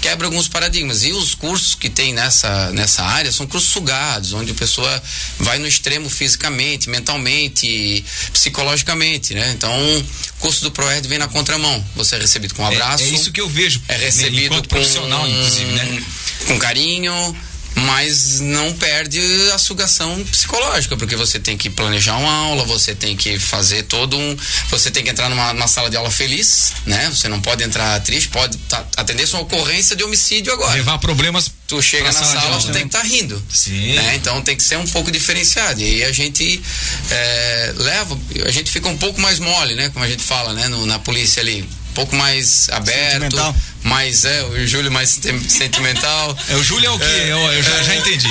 quebra 0.01 0.27
alguns 0.27 0.47
paradigmas 0.47 1.03
e 1.03 1.11
os 1.11 1.33
cursos 1.35 1.75
que 1.75 1.89
tem 1.89 2.13
nessa 2.13 2.71
nessa 2.71 3.03
área 3.03 3.31
são 3.31 3.45
cursos 3.47 3.69
sugados, 3.71 4.33
onde 4.33 4.51
a 4.51 4.55
pessoa 4.55 5.03
vai 5.39 5.57
no 5.59 5.67
extremo 5.67 6.09
fisicamente, 6.09 6.89
mentalmente, 6.89 8.03
psicologicamente, 8.31 9.33
né? 9.33 9.51
Então 9.55 9.71
o 9.97 10.03
curso 10.39 10.61
do 10.63 10.71
ProERD 10.71 11.07
vem 11.07 11.17
na 11.17 11.27
contramão. 11.27 11.83
Você 11.95 12.15
é 12.15 12.19
recebido 12.19 12.53
com 12.55 12.63
um 12.63 12.65
É- 12.71 12.75
abraço. 12.75 13.03
É, 13.03 13.07
isso 13.07 13.31
que 13.31 13.41
eu 13.41 13.49
vejo. 13.49 13.81
É 13.87 13.95
recebido 13.97 14.45
enquanto 14.45 14.63
com, 14.69 14.75
profissional, 14.75 15.27
inclusive, 15.27 15.71
né? 15.71 16.03
com 16.47 16.59
carinho, 16.59 17.35
mas 17.75 18.39
não 18.39 18.73
perde 18.73 19.19
a 19.53 19.57
sugação 19.57 20.23
psicológica, 20.25 20.95
porque 20.95 21.15
você 21.15 21.39
tem 21.39 21.57
que 21.57 21.69
planejar 21.69 22.17
uma 22.17 22.31
aula, 22.31 22.63
você 22.65 22.93
tem 22.95 23.15
que 23.15 23.39
fazer 23.39 23.83
todo 23.83 24.17
um. 24.17 24.37
Você 24.69 24.91
tem 24.91 25.03
que 25.03 25.09
entrar 25.09 25.29
numa, 25.29 25.53
numa 25.53 25.67
sala 25.67 25.89
de 25.89 25.97
aula 25.97 26.11
feliz, 26.11 26.73
né? 26.85 27.09
Você 27.09 27.27
não 27.27 27.41
pode 27.41 27.63
entrar 27.63 27.99
triste, 28.01 28.29
pode 28.29 28.57
tá- 28.69 28.85
atender 28.97 29.27
sua 29.27 29.39
ocorrência 29.41 29.95
de 29.95 30.03
homicídio 30.03 30.53
agora. 30.53 30.73
Levar 30.73 30.97
problemas 30.99 31.51
Tu 31.65 31.81
chega 31.81 32.03
na 32.03 32.11
sala 32.13 32.25
sala, 32.27 32.41
aula, 32.55 32.61
tu 32.61 32.71
tem 32.71 32.81
que 32.87 32.95
estar 32.95 33.01
rindo. 33.01 33.43
Sim. 33.49 33.95
né? 33.95 34.15
Então 34.15 34.41
tem 34.41 34.55
que 34.55 34.61
ser 34.61 34.77
um 34.77 34.85
pouco 34.87 35.09
diferenciado. 35.11 35.81
E 35.81 35.85
aí 35.85 36.03
a 36.03 36.11
gente 36.11 36.61
é, 37.09 37.73
leva, 37.77 38.19
a 38.45 38.51
gente 38.51 38.69
fica 38.69 38.87
um 38.89 38.97
pouco 38.97 39.19
mais 39.19 39.39
mole, 39.39 39.73
né? 39.73 39.89
Como 39.89 40.03
a 40.03 40.07
gente 40.07 40.21
fala, 40.23 40.53
né? 40.53 40.67
No- 40.67 40.85
na 40.85 40.99
polícia 40.99 41.41
ali. 41.41 41.67
Um 41.93 42.01
pouco 42.01 42.15
mais 42.15 42.69
aberto, 42.71 43.55
mais, 43.83 44.25
é, 44.25 44.43
o 44.45 44.67
Júlio 44.67 44.91
mais 44.91 45.19
sentimental. 45.47 46.35
É, 46.49 46.55
o 46.55 46.63
Júlio 46.63 46.87
é 46.87 46.89
o 46.89 46.97
quê? 46.97 47.05
eu, 47.27 47.37
eu 47.37 47.63
já, 47.63 47.83
já 47.83 47.95
entendi. 47.95 48.27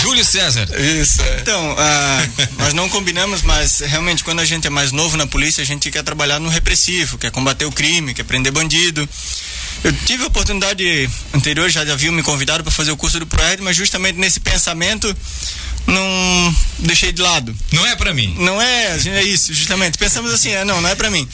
Júlio 0.00 0.24
César. 0.24 0.68
Isso, 0.78 1.20
é. 1.22 1.40
Então, 1.40 1.74
ah, 1.76 2.28
nós 2.58 2.72
não 2.72 2.88
combinamos, 2.88 3.42
mas 3.42 3.80
realmente 3.80 4.22
quando 4.22 4.38
a 4.38 4.44
gente 4.44 4.66
é 4.66 4.70
mais 4.70 4.92
novo 4.92 5.16
na 5.16 5.26
polícia, 5.26 5.60
a 5.60 5.66
gente 5.66 5.90
quer 5.90 6.04
trabalhar 6.04 6.38
no 6.38 6.48
repressivo, 6.48 7.18
quer 7.18 7.32
combater 7.32 7.64
o 7.64 7.72
crime, 7.72 8.14
quer 8.14 8.22
prender 8.22 8.52
bandido. 8.52 9.08
Eu 9.82 9.92
tive 9.92 10.22
a 10.22 10.26
oportunidade 10.28 11.10
anterior, 11.34 11.68
já 11.68 11.82
haviam 11.82 12.12
me 12.12 12.22
convidado 12.22 12.62
para 12.62 12.70
fazer 12.72 12.92
o 12.92 12.96
curso 12.96 13.18
do 13.18 13.26
ProERD, 13.26 13.62
mas 13.62 13.76
justamente 13.76 14.18
nesse 14.18 14.38
pensamento 14.38 15.14
não 15.86 16.54
deixei 16.78 17.12
de 17.12 17.20
lado. 17.20 17.54
Não 17.72 17.86
é 17.86 17.96
pra 17.96 18.14
mim. 18.14 18.34
Não 18.38 18.60
é, 18.60 18.96
é 19.06 19.22
isso, 19.24 19.52
justamente. 19.52 19.98
Pensamos 19.98 20.32
assim, 20.32 20.54
ah, 20.54 20.64
não, 20.64 20.80
não 20.80 20.88
é 20.88 20.94
pra 20.94 21.10
mim. 21.10 21.26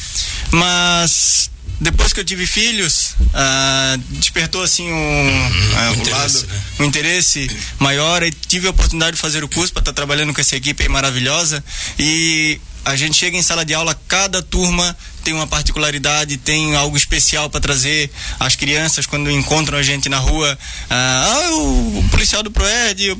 Mas 0.50 1.50
depois 1.80 2.12
que 2.12 2.20
eu 2.20 2.24
tive 2.24 2.46
filhos, 2.46 3.14
ah, 3.34 3.96
despertou 4.10 4.62
assim 4.62 4.90
um, 4.90 5.50
ah, 5.76 5.90
o 5.90 5.94
interesse, 5.94 6.36
lado, 6.38 6.46
né? 6.46 6.62
um 6.80 6.84
interesse 6.84 7.50
maior 7.78 8.22
e 8.22 8.30
tive 8.30 8.66
a 8.66 8.70
oportunidade 8.70 9.16
de 9.16 9.20
fazer 9.20 9.44
o 9.44 9.48
curso 9.48 9.72
para 9.72 9.80
estar 9.80 9.92
trabalhando 9.92 10.32
com 10.32 10.40
essa 10.40 10.56
equipe 10.56 10.82
aí 10.82 10.88
maravilhosa 10.88 11.62
e 11.98 12.58
a 12.86 12.94
gente 12.94 13.16
chega 13.16 13.36
em 13.36 13.42
sala 13.42 13.64
de 13.64 13.74
aula, 13.74 13.98
cada 14.06 14.40
turma 14.40 14.96
tem 15.24 15.34
uma 15.34 15.46
particularidade, 15.46 16.36
tem 16.36 16.76
algo 16.76 16.96
especial 16.96 17.50
para 17.50 17.60
trazer 17.60 18.08
as 18.38 18.54
crianças 18.54 19.06
quando 19.06 19.28
encontram 19.28 19.76
a 19.76 19.82
gente 19.82 20.08
na 20.08 20.18
rua. 20.18 20.56
Ah, 20.88 21.26
ah, 21.28 21.56
o, 21.56 22.04
policial 22.12 22.44
do 22.44 22.50
Proerd, 22.50 23.10
o 23.10 23.16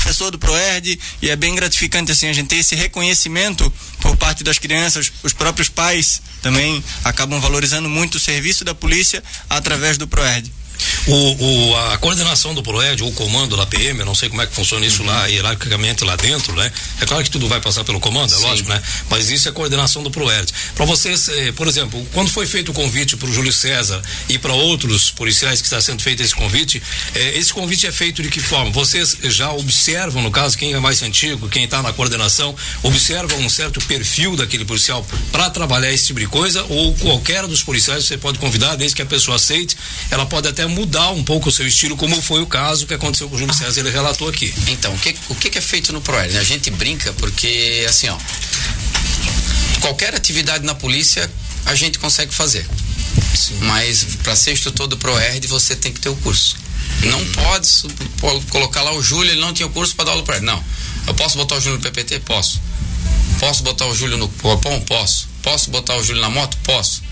professor 0.00 0.30
do 0.30 0.38
Proerd 0.38 0.98
e 1.20 1.28
é 1.28 1.36
bem 1.36 1.54
gratificante 1.54 2.10
assim 2.10 2.28
a 2.28 2.32
gente 2.32 2.48
ter 2.48 2.56
esse 2.56 2.74
reconhecimento 2.74 3.70
por 4.00 4.16
parte 4.16 4.42
das 4.42 4.58
crianças, 4.58 5.12
os 5.22 5.32
próprios 5.32 5.68
pais 5.68 6.22
também 6.42 6.82
acabam 7.04 7.38
valorizando 7.38 7.88
muito 7.88 8.14
o 8.14 8.20
serviço 8.20 8.64
da 8.64 8.74
polícia 8.74 9.22
através 9.48 9.98
do 9.98 10.08
Proerd. 10.08 10.50
O, 11.06 11.70
o- 11.70 11.76
a 11.92 11.98
coordenação 11.98 12.54
do 12.54 12.62
PROED, 12.62 13.02
o 13.02 13.12
comando 13.12 13.56
da 13.56 13.66
PM, 13.66 14.00
eu 14.00 14.06
não 14.06 14.14
sei 14.14 14.28
como 14.28 14.42
é 14.42 14.46
que 14.46 14.54
funciona 14.54 14.84
isso 14.86 15.02
lá, 15.02 15.26
hierarquicamente 15.26 16.04
lá 16.04 16.16
dentro, 16.16 16.54
né? 16.54 16.70
É 17.00 17.06
claro 17.06 17.22
que 17.24 17.30
tudo 17.30 17.48
vai 17.48 17.60
passar 17.60 17.84
pelo 17.84 18.00
comando, 18.00 18.32
é 18.32 18.36
Sim. 18.36 18.42
lógico, 18.44 18.68
né? 18.68 18.80
Mas 19.08 19.30
isso 19.30 19.48
é 19.48 19.52
coordenação 19.52 20.02
do 20.02 20.10
PROED. 20.10 20.52
Para 20.74 20.84
vocês, 20.84 21.28
eh, 21.28 21.52
por 21.52 21.66
exemplo, 21.66 22.06
quando 22.12 22.30
foi 22.30 22.46
feito 22.46 22.70
o 22.70 22.74
convite 22.74 23.16
para 23.16 23.28
o 23.28 23.32
Júlio 23.32 23.52
César 23.52 24.00
e 24.28 24.38
para 24.38 24.52
outros 24.52 25.10
policiais 25.10 25.60
que 25.60 25.66
está 25.66 25.80
sendo 25.80 26.02
feito 26.02 26.22
esse 26.22 26.34
convite, 26.34 26.82
eh, 27.14 27.38
esse 27.38 27.52
convite 27.52 27.86
é 27.86 27.92
feito 27.92 28.22
de 28.22 28.28
que 28.28 28.40
forma? 28.40 28.70
Vocês 28.70 29.16
já 29.24 29.50
observam, 29.52 30.22
no 30.22 30.30
caso, 30.30 30.56
quem 30.56 30.72
é 30.72 30.78
mais 30.80 31.02
antigo, 31.02 31.48
quem 31.48 31.64
está 31.64 31.82
na 31.82 31.92
coordenação, 31.92 32.54
observam 32.82 33.38
um 33.40 33.48
certo 33.48 33.80
perfil 33.84 34.36
daquele 34.36 34.64
policial 34.64 35.06
para 35.32 35.50
trabalhar 35.50 35.92
esse 35.92 36.06
tipo 36.06 36.20
de 36.20 36.26
coisa, 36.26 36.64
ou 36.68 36.94
qualquer 36.94 37.46
dos 37.46 37.62
policiais 37.62 38.04
você 38.04 38.16
pode 38.16 38.38
convidar, 38.38 38.76
desde 38.76 38.96
que 38.96 39.02
a 39.02 39.06
pessoa 39.06 39.36
aceite, 39.36 39.76
ela 40.10 40.26
pode 40.26 40.48
até 40.48 40.66
mudar 40.70 41.10
um 41.10 41.22
pouco 41.22 41.48
o 41.48 41.52
seu 41.52 41.66
estilo, 41.66 41.96
como 41.96 42.20
foi 42.22 42.40
o 42.42 42.46
caso 42.46 42.86
que 42.86 42.94
aconteceu 42.94 43.28
com 43.28 43.36
o 43.36 43.38
Júlio 43.38 43.54
César, 43.54 43.80
ele 43.80 43.90
relatou 43.90 44.28
aqui. 44.28 44.52
Então, 44.68 44.94
o 44.94 44.98
que, 44.98 45.14
o 45.28 45.34
que 45.34 45.58
é 45.58 45.60
feito 45.60 45.92
no 45.92 46.00
ProERD? 46.00 46.38
A 46.38 46.42
gente 46.44 46.70
brinca 46.70 47.12
porque, 47.14 47.84
assim, 47.88 48.08
ó, 48.08 48.16
qualquer 49.80 50.14
atividade 50.14 50.64
na 50.64 50.74
polícia 50.74 51.30
a 51.66 51.74
gente 51.74 51.98
consegue 51.98 52.34
fazer. 52.34 52.66
Sim. 53.34 53.58
Mas 53.62 54.04
para 54.22 54.34
ser 54.36 54.52
instrutor 54.52 54.86
do 54.86 54.96
ProERD, 54.96 55.46
você 55.46 55.76
tem 55.76 55.92
que 55.92 56.00
ter 56.00 56.08
o 56.08 56.16
curso. 56.16 56.56
Não 57.02 57.24
pode 57.26 57.68
colocar 58.48 58.82
lá 58.82 58.92
o 58.92 59.02
Júlio, 59.02 59.32
ele 59.32 59.40
não 59.40 59.52
tinha 59.52 59.66
o 59.66 59.70
curso 59.70 59.94
para 59.94 60.06
dar 60.06 60.10
aula 60.12 60.22
para 60.22 60.36
ele. 60.36 60.46
Não. 60.46 60.62
Eu 61.06 61.14
posso 61.14 61.36
botar 61.36 61.56
o 61.56 61.60
Júlio 61.60 61.78
no 61.78 61.82
PPT? 61.82 62.20
Posso. 62.20 62.60
Posso 63.38 63.62
botar 63.62 63.86
o 63.86 63.94
Júlio 63.94 64.18
no 64.18 64.28
Copom? 64.28 64.80
Posso. 64.82 65.28
Posso 65.42 65.70
botar 65.70 65.96
o 65.96 66.04
Júlio 66.04 66.20
na 66.20 66.28
moto? 66.28 66.56
Posso. 66.62 67.02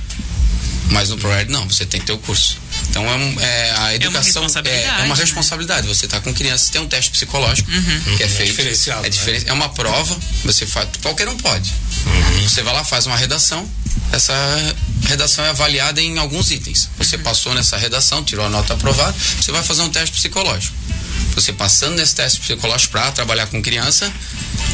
Mas 0.91 1.11
no 1.11 1.19
ProErd 1.19 1.51
não, 1.51 1.69
você 1.69 1.85
tem 1.85 2.01
que 2.01 2.07
ter 2.07 2.13
o 2.13 2.19
curso. 2.19 2.59
Então 2.91 3.05
é, 3.05 3.15
um, 3.15 3.41
é 3.41 3.71
a 3.77 3.95
educação 3.95 4.45
é, 4.45 4.69
é, 4.69 4.85
é 4.85 4.93
uma 5.05 5.15
né? 5.15 5.21
responsabilidade. 5.21 5.87
Você 5.87 6.07
está 6.07 6.21
com 6.21 6.33
crianças, 6.33 6.71
tem 6.71 6.81
um 6.81 6.89
teste 6.89 7.11
psicológico 7.11 7.71
uhum. 7.71 8.17
que 8.17 8.23
é 8.23 8.29
feito. 8.29 8.43
É 8.43 8.45
diferenciado. 8.47 9.07
É, 9.07 9.11
diferen, 9.11 9.41
né? 9.41 9.47
é 9.49 9.53
uma 9.53 9.69
prova, 9.69 10.19
você 10.45 10.67
faz. 10.67 10.89
Qualquer 11.03 11.29
um 11.29 11.37
pode. 11.37 11.73
Uhum. 12.07 12.49
Você 12.49 12.63
vai 12.63 12.75
lá, 12.75 12.85
faz 12.85 13.07
uma 13.07 13.17
redação. 13.17 13.69
Essa 14.13 14.35
redação 15.05 15.45
é 15.45 15.51
avaliada 15.51 16.01
em 16.01 16.19
alguns 16.19 16.51
itens. 16.51 16.89
Você 16.97 17.17
uhum. 17.17 17.23
passou 17.23 17.55
nessa 17.55 17.77
redação, 17.77 18.25
tirou 18.25 18.47
a 18.47 18.49
nota 18.49 18.75
aprovada, 18.75 19.15
você 19.41 19.53
vai 19.53 19.63
fazer 19.63 19.83
um 19.83 19.91
teste 19.91 20.15
psicológico. 20.17 20.75
Você 21.35 21.53
passando 21.53 21.97
nesse 21.97 22.15
teste 22.15 22.41
psicológico 22.41 22.93
para 22.93 23.13
trabalhar 23.13 23.47
com 23.47 23.63
criança, 23.63 24.11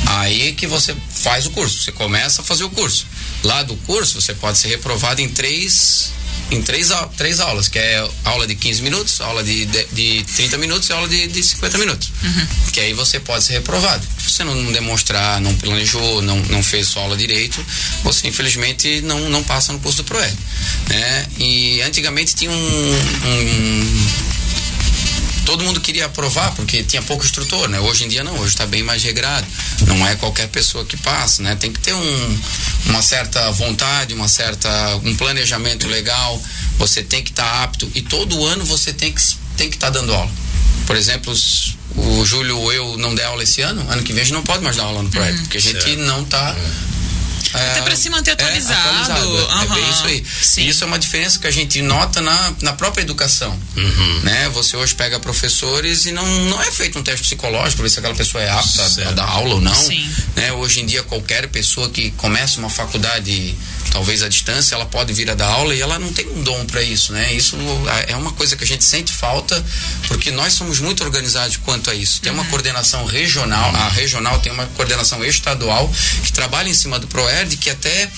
aí 0.07 0.53
que 0.53 0.67
você 0.67 0.95
faz 1.11 1.47
o 1.47 1.51
curso. 1.51 1.83
Você 1.83 1.93
começa 1.93 2.43
a 2.43 2.45
fazer 2.45 2.65
o 2.65 2.71
curso. 2.71 3.07
Lá 3.45 3.63
do 3.63 3.77
curso, 3.79 4.21
você 4.21 4.35
pode 4.35 4.59
ser 4.59 4.69
reprovado 4.69 5.21
em 5.21 5.29
três 5.29 6.13
em 6.51 6.63
três, 6.63 6.91
três 7.17 7.41
aulas, 7.41 7.69
que 7.69 7.79
é 7.79 8.07
aula 8.25 8.47
de 8.47 8.55
15 8.55 8.83
minutos, 8.83 9.21
aula 9.21 9.43
de, 9.43 9.65
de, 9.65 9.87
de 9.93 10.25
30 10.35 10.59
minutos 10.59 10.89
e 10.89 10.93
aula 10.93 11.09
de, 11.09 11.27
de 11.27 11.43
50 11.43 11.79
minutos. 11.79 12.13
Uhum. 12.23 12.47
Que 12.73 12.81
aí 12.81 12.93
você 12.93 13.19
pode 13.19 13.45
ser 13.45 13.55
reprovado. 13.55 14.07
Se 14.19 14.31
você 14.31 14.45
não 14.45 14.73
demonstrar, 14.73 15.41
não 15.41 15.55
planejou, 15.55 16.23
não, 16.23 16.39
não 16.41 16.63
fez 16.63 16.89
sua 16.89 17.03
aula 17.03 17.17
direito, 17.17 17.65
você 18.03 18.29
infelizmente 18.29 19.01
não, 19.03 19.29
não 19.31 19.43
passa 19.43 19.73
no 19.73 19.81
curso 19.81 19.99
do 19.99 20.05
ProEd. 20.05 20.37
Né? 20.89 21.27
E 21.39 21.83
antigamente 21.83 22.35
tinha 22.35 22.51
um, 22.51 22.55
um 22.55 24.07
todo 25.45 25.65
mundo 25.65 25.81
queria 25.81 26.07
aprovar 26.07 26.53
porque 26.55 26.83
tinha 26.83 27.03
pouco 27.03 27.25
instrutor, 27.25 27.69
né? 27.69 27.81
Hoje 27.81 28.05
em 28.05 28.09
dia 28.09 28.25
não, 28.25 28.35
hoje 28.39 28.49
está 28.49 28.67
bem 28.67 28.83
mais 28.83 29.03
regrado. 29.03 29.47
Não 29.87 30.07
é 30.07 30.15
qualquer 30.17 30.49
pessoa 30.49 30.85
que 30.85 30.97
passa, 30.97 31.43
né? 31.43 31.55
Tem 31.57 31.73
que 31.73 31.81
ter 31.81 31.95
um, 31.95 32.39
uma 32.87 33.03
certa 33.03 33.51
vontade, 33.53 34.15
uma 34.15 34.29
certa 34.29 34.69
um 35.05 35.15
planejamento 35.15 35.87
legal. 35.87 36.43
Você 36.79 37.03
tem 37.03 37.23
que 37.23 37.31
estar 37.31 37.45
tá 37.45 37.63
apto 37.63 37.91
e 37.95 38.03
todo 38.03 38.45
ano 38.45 38.65
você 38.65 38.93
tem 38.93 39.13
que 39.13 39.23
tem 39.57 39.71
que 39.71 39.77
estar 39.77 39.91
tá 39.91 40.01
dando 40.01 40.13
aula. 40.13 40.31
Por 40.87 40.97
exemplo, 40.97 41.33
o 41.97 42.27
Júlio 42.27 42.73
eu 42.73 42.99
não 42.99 43.15
der 43.15 43.25
aula 43.25 43.43
esse 43.43 43.63
ano, 43.63 43.85
ano 43.91 44.03
que 44.03 44.13
vem 44.13 44.23
a 44.23 44.25
gente 44.25 44.35
não 44.35 44.43
pode 44.43 44.63
mais 44.63 44.77
dar 44.77 44.85
aula 44.85 45.03
no 45.03 45.09
projeto, 45.09 45.37
uhum. 45.37 45.43
porque 45.43 45.59
a 45.59 45.61
gente 45.61 45.83
certo. 45.83 46.01
não 46.01 46.23
está 46.23 46.55
é, 46.57 46.94
Até 47.55 47.83
para 47.83 47.97
se 47.97 48.11
manter 48.11 48.33
atualizado. 48.33 48.81
É, 48.81 49.03
atualizado. 49.03 49.29
Uhum. 49.31 49.63
é 49.63 49.81
bem 49.81 49.91
isso 49.91 50.07
aí. 50.07 50.27
Sim. 50.43 50.67
Isso 50.67 50.85
é 50.85 50.87
uma 50.87 50.99
diferença 50.99 51.39
que 51.39 51.47
a 51.47 51.51
gente 51.51 51.81
nota 51.83 52.21
na, 52.21 52.53
na 52.63 52.73
própria 52.73 53.03
educação. 53.03 53.59
Uhum. 53.77 54.21
Né? 54.23 54.49
Você 54.51 54.77
hoje 54.77 54.95
pega 54.95 55.21
professores 55.21 56.07
e 56.07 56.13
não, 56.13 56.27
não 56.45 56.61
é 56.61 56.71
feito 56.71 56.99
um 56.99 57.03
teste 57.03 57.23
psicológico 57.23 57.77
para 57.77 57.83
ver 57.85 57.91
se 57.91 57.99
aquela 57.99 58.15
pessoa 58.15 58.43
é 58.43 58.51
apta 58.51 58.83
a, 58.83 59.09
a, 59.09 59.13
dar 59.13 59.29
aula 59.29 59.55
ou 59.55 59.61
não. 59.61 59.75
Sim. 59.75 60.09
Né? 60.35 60.53
Hoje 60.53 60.81
em 60.81 60.87
dia, 60.87 61.03
qualquer 61.03 61.49
pessoa 61.49 61.89
que 61.91 62.11
começa 62.13 62.59
uma 62.59 62.71
faculdade 62.71 63.55
talvez 63.95 64.25
à 64.25 64.29
distância, 64.29 64.75
ela 64.75 64.87
pode 64.87 65.13
vir 65.13 65.31
a 65.31 65.35
dar 65.35 65.47
aula 65.47 65.73
e 65.73 65.81
ela 65.81 66.01
não 66.01 66.13
tem 66.13 66.27
um 66.31 66.43
dom 66.43 66.67
para 66.67 66.83
isso, 66.83 67.13
né? 67.13 67.33
Isso 67.33 67.57
é 68.09 68.17
uma 68.17 68.33
coisa 68.33 68.57
que 68.57 68.65
a 68.65 68.67
gente 68.67 68.83
sente 68.83 69.13
falta, 69.13 69.65
porque 70.09 70.33
nós 70.33 70.53
somos 70.53 70.81
muito 70.81 71.05
organizados 71.05 71.57
quanto 71.59 71.89
a 71.91 71.95
isso. 71.95 72.21
Tem 72.21 72.33
uma 72.33 72.43
uhum. 72.43 72.49
coordenação 72.51 73.07
regional, 73.07 73.73
a 73.77 73.89
regional 73.89 74.41
tem 74.41 74.51
uma 74.51 74.67
coordenação 74.75 75.25
estadual 75.25 75.89
que 76.25 76.33
trabalha 76.33 76.69
em 76.69 76.75
cima 76.75 76.99
do 76.99 77.07
ProERD, 77.07 77.57
que 77.57 77.71
até, 77.71 78.11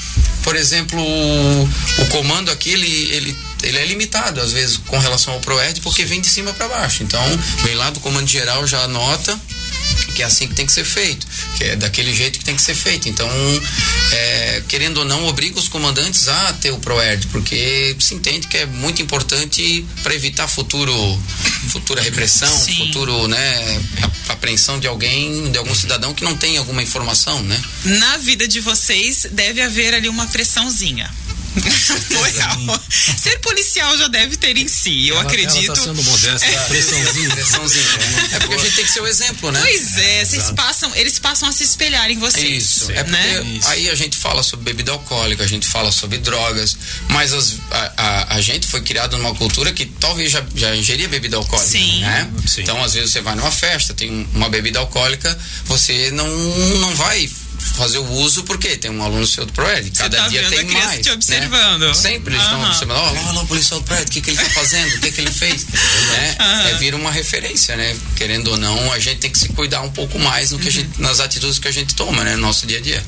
por 0.42 0.56
exemplo, 0.56 0.98
o, 0.98 1.68
o 1.98 2.06
comando 2.06 2.50
aqui, 2.50 2.70
ele, 2.70 2.88
ele 3.12 3.46
ele 3.62 3.78
é 3.78 3.86
limitado 3.86 4.40
às 4.40 4.52
vezes 4.52 4.76
com 4.76 4.98
relação 4.98 5.32
ao 5.32 5.40
ProERD 5.40 5.80
porque 5.80 6.04
vem 6.04 6.20
de 6.20 6.28
cima 6.28 6.52
para 6.52 6.68
baixo. 6.68 7.02
Então, 7.02 7.22
vem 7.64 7.74
lá 7.74 7.90
do 7.90 8.00
comando 8.00 8.26
geral 8.26 8.66
já 8.66 8.82
anota 8.82 9.38
que 10.14 10.22
é 10.22 10.26
assim 10.26 10.48
que 10.48 10.54
tem 10.54 10.64
que 10.64 10.72
ser 10.72 10.84
feito, 10.84 11.26
que 11.56 11.64
é 11.64 11.76
daquele 11.76 12.14
jeito 12.14 12.38
que 12.38 12.44
tem 12.44 12.56
que 12.56 12.62
ser 12.62 12.74
feito. 12.74 13.08
Então, 13.08 13.28
é, 14.12 14.62
querendo 14.68 14.98
ou 14.98 15.04
não, 15.04 15.26
obriga 15.26 15.58
os 15.58 15.68
comandantes 15.68 16.28
a 16.28 16.52
ter 16.54 16.70
o 16.70 16.78
ProERD, 16.78 17.26
porque 17.28 17.94
se 17.98 18.14
entende 18.14 18.46
que 18.48 18.56
é 18.56 18.66
muito 18.66 19.02
importante 19.02 19.86
para 20.02 20.14
evitar 20.14 20.48
futuro, 20.48 20.92
futura 21.68 22.00
repressão, 22.00 22.48
Sim. 22.48 22.76
futuro, 22.76 23.28
né, 23.28 23.80
apreensão 24.28 24.78
de 24.80 24.86
alguém, 24.86 25.50
de 25.50 25.58
algum 25.58 25.74
cidadão 25.74 26.14
que 26.14 26.24
não 26.24 26.36
tem 26.36 26.56
alguma 26.56 26.82
informação, 26.82 27.42
né? 27.42 27.62
Na 27.84 28.16
vida 28.18 28.48
de 28.48 28.60
vocês 28.60 29.26
deve 29.32 29.60
haver 29.60 29.94
ali 29.94 30.08
uma 30.08 30.26
pressãozinha. 30.26 31.10
Real. 31.56 32.80
Ser 33.16 33.38
policial 33.38 33.96
já 33.98 34.08
deve 34.08 34.36
ter 34.36 34.56
em 34.56 34.68
si, 34.68 35.08
eu 35.08 35.16
ela, 35.16 35.24
acredito. 35.24 35.66
Ela 35.66 35.74
tá 35.74 35.82
sendo 35.82 36.02
modesta, 36.02 36.46
é. 36.46 36.64
pressãozinha. 36.66 37.30
pressãozinha. 37.30 37.84
É 38.32 38.38
porque 38.40 38.54
a 38.54 38.58
gente 38.58 38.76
tem 38.76 38.84
que 38.84 38.90
ser 38.90 39.00
o 39.00 39.06
exemplo, 39.06 39.50
né? 39.50 39.60
Pois 39.60 39.96
é, 39.96 40.24
vocês 40.24 40.50
passam, 40.50 40.94
eles 40.94 41.18
passam 41.18 41.48
a 41.48 41.52
se 41.52 41.64
espelhar 41.64 42.10
em 42.10 42.18
vocês. 42.18 42.64
Isso, 42.64 42.92
é 42.92 43.04
né? 43.04 43.42
Isso. 43.58 43.68
aí 43.68 43.90
a 43.90 43.94
gente 43.94 44.16
fala 44.16 44.42
sobre 44.42 44.64
bebida 44.64 44.92
alcoólica, 44.92 45.44
a 45.44 45.46
gente 45.46 45.66
fala 45.66 45.90
sobre 45.90 46.18
drogas, 46.18 46.76
mas 47.08 47.32
as, 47.32 47.56
a, 47.70 47.92
a, 47.96 48.36
a, 48.36 48.40
gente 48.40 48.66
foi 48.66 48.80
criado 48.80 49.16
numa 49.16 49.34
cultura 49.34 49.72
que 49.72 49.86
talvez 49.86 50.30
já, 50.30 50.44
já 50.54 50.74
ingeria 50.74 51.08
bebida 51.08 51.36
alcoólica, 51.36 51.70
Sim. 51.70 52.00
né? 52.00 52.30
Sim. 52.46 52.62
Então, 52.62 52.82
às 52.82 52.94
vezes 52.94 53.10
você 53.12 53.20
vai 53.20 53.34
numa 53.34 53.50
festa, 53.50 53.94
tem 53.94 54.28
uma 54.34 54.48
bebida 54.48 54.78
alcoólica, 54.78 55.36
você 55.64 56.10
não, 56.10 56.28
não 56.78 56.94
vai 56.94 57.28
fazer 57.74 57.98
o 57.98 58.10
uso 58.12 58.44
porque 58.44 58.76
tem 58.76 58.90
um 58.90 59.02
aluno 59.02 59.26
seu 59.26 59.46
do 59.46 59.52
ProEd. 59.52 59.90
Cada 59.90 60.16
tá 60.16 60.28
dia 60.28 60.48
tem 60.48 60.64
mais. 60.66 61.00
te 61.00 61.08
né? 61.08 61.14
observando. 61.14 61.88
Né? 61.88 61.94
Sempre 61.94 62.34
eles 62.34 62.44
estão 62.44 62.62
observando. 62.64 62.98
Olha 62.98 63.32
lá 63.32 63.42
o 63.42 63.46
policial 63.46 63.80
do 63.80 63.86
ProEd, 63.86 64.08
o 64.08 64.10
que, 64.10 64.20
que 64.20 64.30
ele 64.30 64.40
está 64.40 64.50
fazendo? 64.50 64.94
O 64.94 65.00
que, 65.00 65.12
que 65.12 65.20
ele 65.20 65.30
fez? 65.30 65.66
né? 65.70 66.36
É, 66.70 66.74
vira 66.78 66.96
uma 66.96 67.10
referência, 67.10 67.76
né? 67.76 67.96
Querendo 68.16 68.52
ou 68.52 68.56
não, 68.56 68.92
a 68.92 68.98
gente 68.98 69.18
tem 69.18 69.30
que 69.30 69.38
se 69.38 69.48
cuidar 69.50 69.82
um 69.82 69.90
pouco 69.90 70.18
mais 70.18 70.50
no 70.50 70.58
que 70.58 70.66
uhum. 70.66 70.70
gente, 70.70 71.00
nas 71.00 71.20
atitudes 71.20 71.58
que 71.58 71.68
a 71.68 71.72
gente 71.72 71.94
toma, 71.94 72.24
né? 72.24 72.34
No 72.36 72.42
nosso 72.42 72.66
dia 72.66 72.78
a 72.78 72.80
dia. 72.80 73.04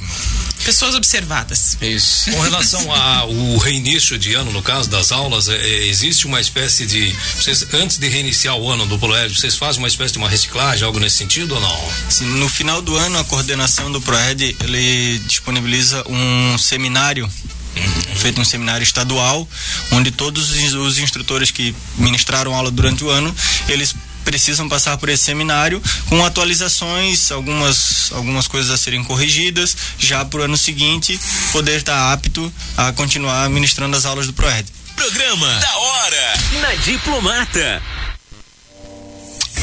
Pessoas 0.69 0.95
observadas. 0.95 1.79
Isso. 1.81 2.31
Com 2.31 2.43
relação 2.43 2.93
ao 2.93 3.57
reinício 3.57 4.19
de 4.19 4.35
ano, 4.35 4.53
no 4.53 4.61
caso 4.61 4.91
das 4.91 5.11
aulas, 5.11 5.49
é, 5.49 5.57
é, 5.57 5.87
existe 5.87 6.27
uma 6.27 6.43
espécie 6.43 6.85
de. 6.85 7.11
Vocês, 7.37 7.67
antes 7.73 7.97
de 7.97 8.07
reiniciar 8.07 8.55
o 8.55 8.71
ano 8.71 8.85
do 8.85 8.99
Proed, 8.99 9.35
vocês 9.35 9.57
fazem 9.57 9.79
uma 9.79 9.89
espécie 9.89 10.13
de 10.13 10.19
uma 10.19 10.29
reciclagem, 10.29 10.85
algo 10.85 11.01
nesse 11.01 11.17
sentido 11.17 11.55
ou 11.55 11.61
não? 11.63 11.93
No 12.37 12.51
final 12.51 12.83
do 12.83 12.95
ano, 12.99 13.19
a 13.19 13.25
coordenação 13.25 13.91
do 13.91 13.99
Proed 14.03 14.57
ele 14.63 15.19
disponibiliza 15.21 16.05
um 16.07 16.59
seminário 16.59 17.25
uhum. 17.25 18.17
feito 18.17 18.39
um 18.39 18.45
seminário 18.45 18.83
estadual, 18.83 19.49
onde 19.93 20.11
todos 20.11 20.51
os 20.51 20.99
instrutores 20.99 21.51
que 21.51 21.75
ministraram 21.97 22.55
aula 22.55 22.71
durante 22.71 23.03
o 23.05 23.09
ano, 23.09 23.35
eles 23.71 23.95
precisam 24.29 24.69
passar 24.69 24.99
por 24.99 25.09
esse 25.09 25.25
seminário 25.25 25.83
com 26.07 26.23
atualizações, 26.23 27.33
algumas, 27.33 28.13
algumas 28.13 28.47
coisas 28.47 28.71
a 28.71 28.77
serem 28.77 29.03
corrigidas, 29.03 29.75
já 29.99 30.23
para 30.23 30.41
o 30.41 30.43
ano 30.43 30.57
seguinte 30.57 31.19
poder 31.51 31.79
estar 31.79 32.13
apto 32.13 32.53
a 32.77 32.93
continuar 32.93 33.49
ministrando 33.49 33.97
as 33.97 34.05
aulas 34.05 34.27
do 34.27 34.35
ProEd. 34.35 34.71
Programa 34.95 35.47
da 35.47 35.77
hora 35.79 36.35
na 36.61 36.75
Diplomata. 36.75 37.83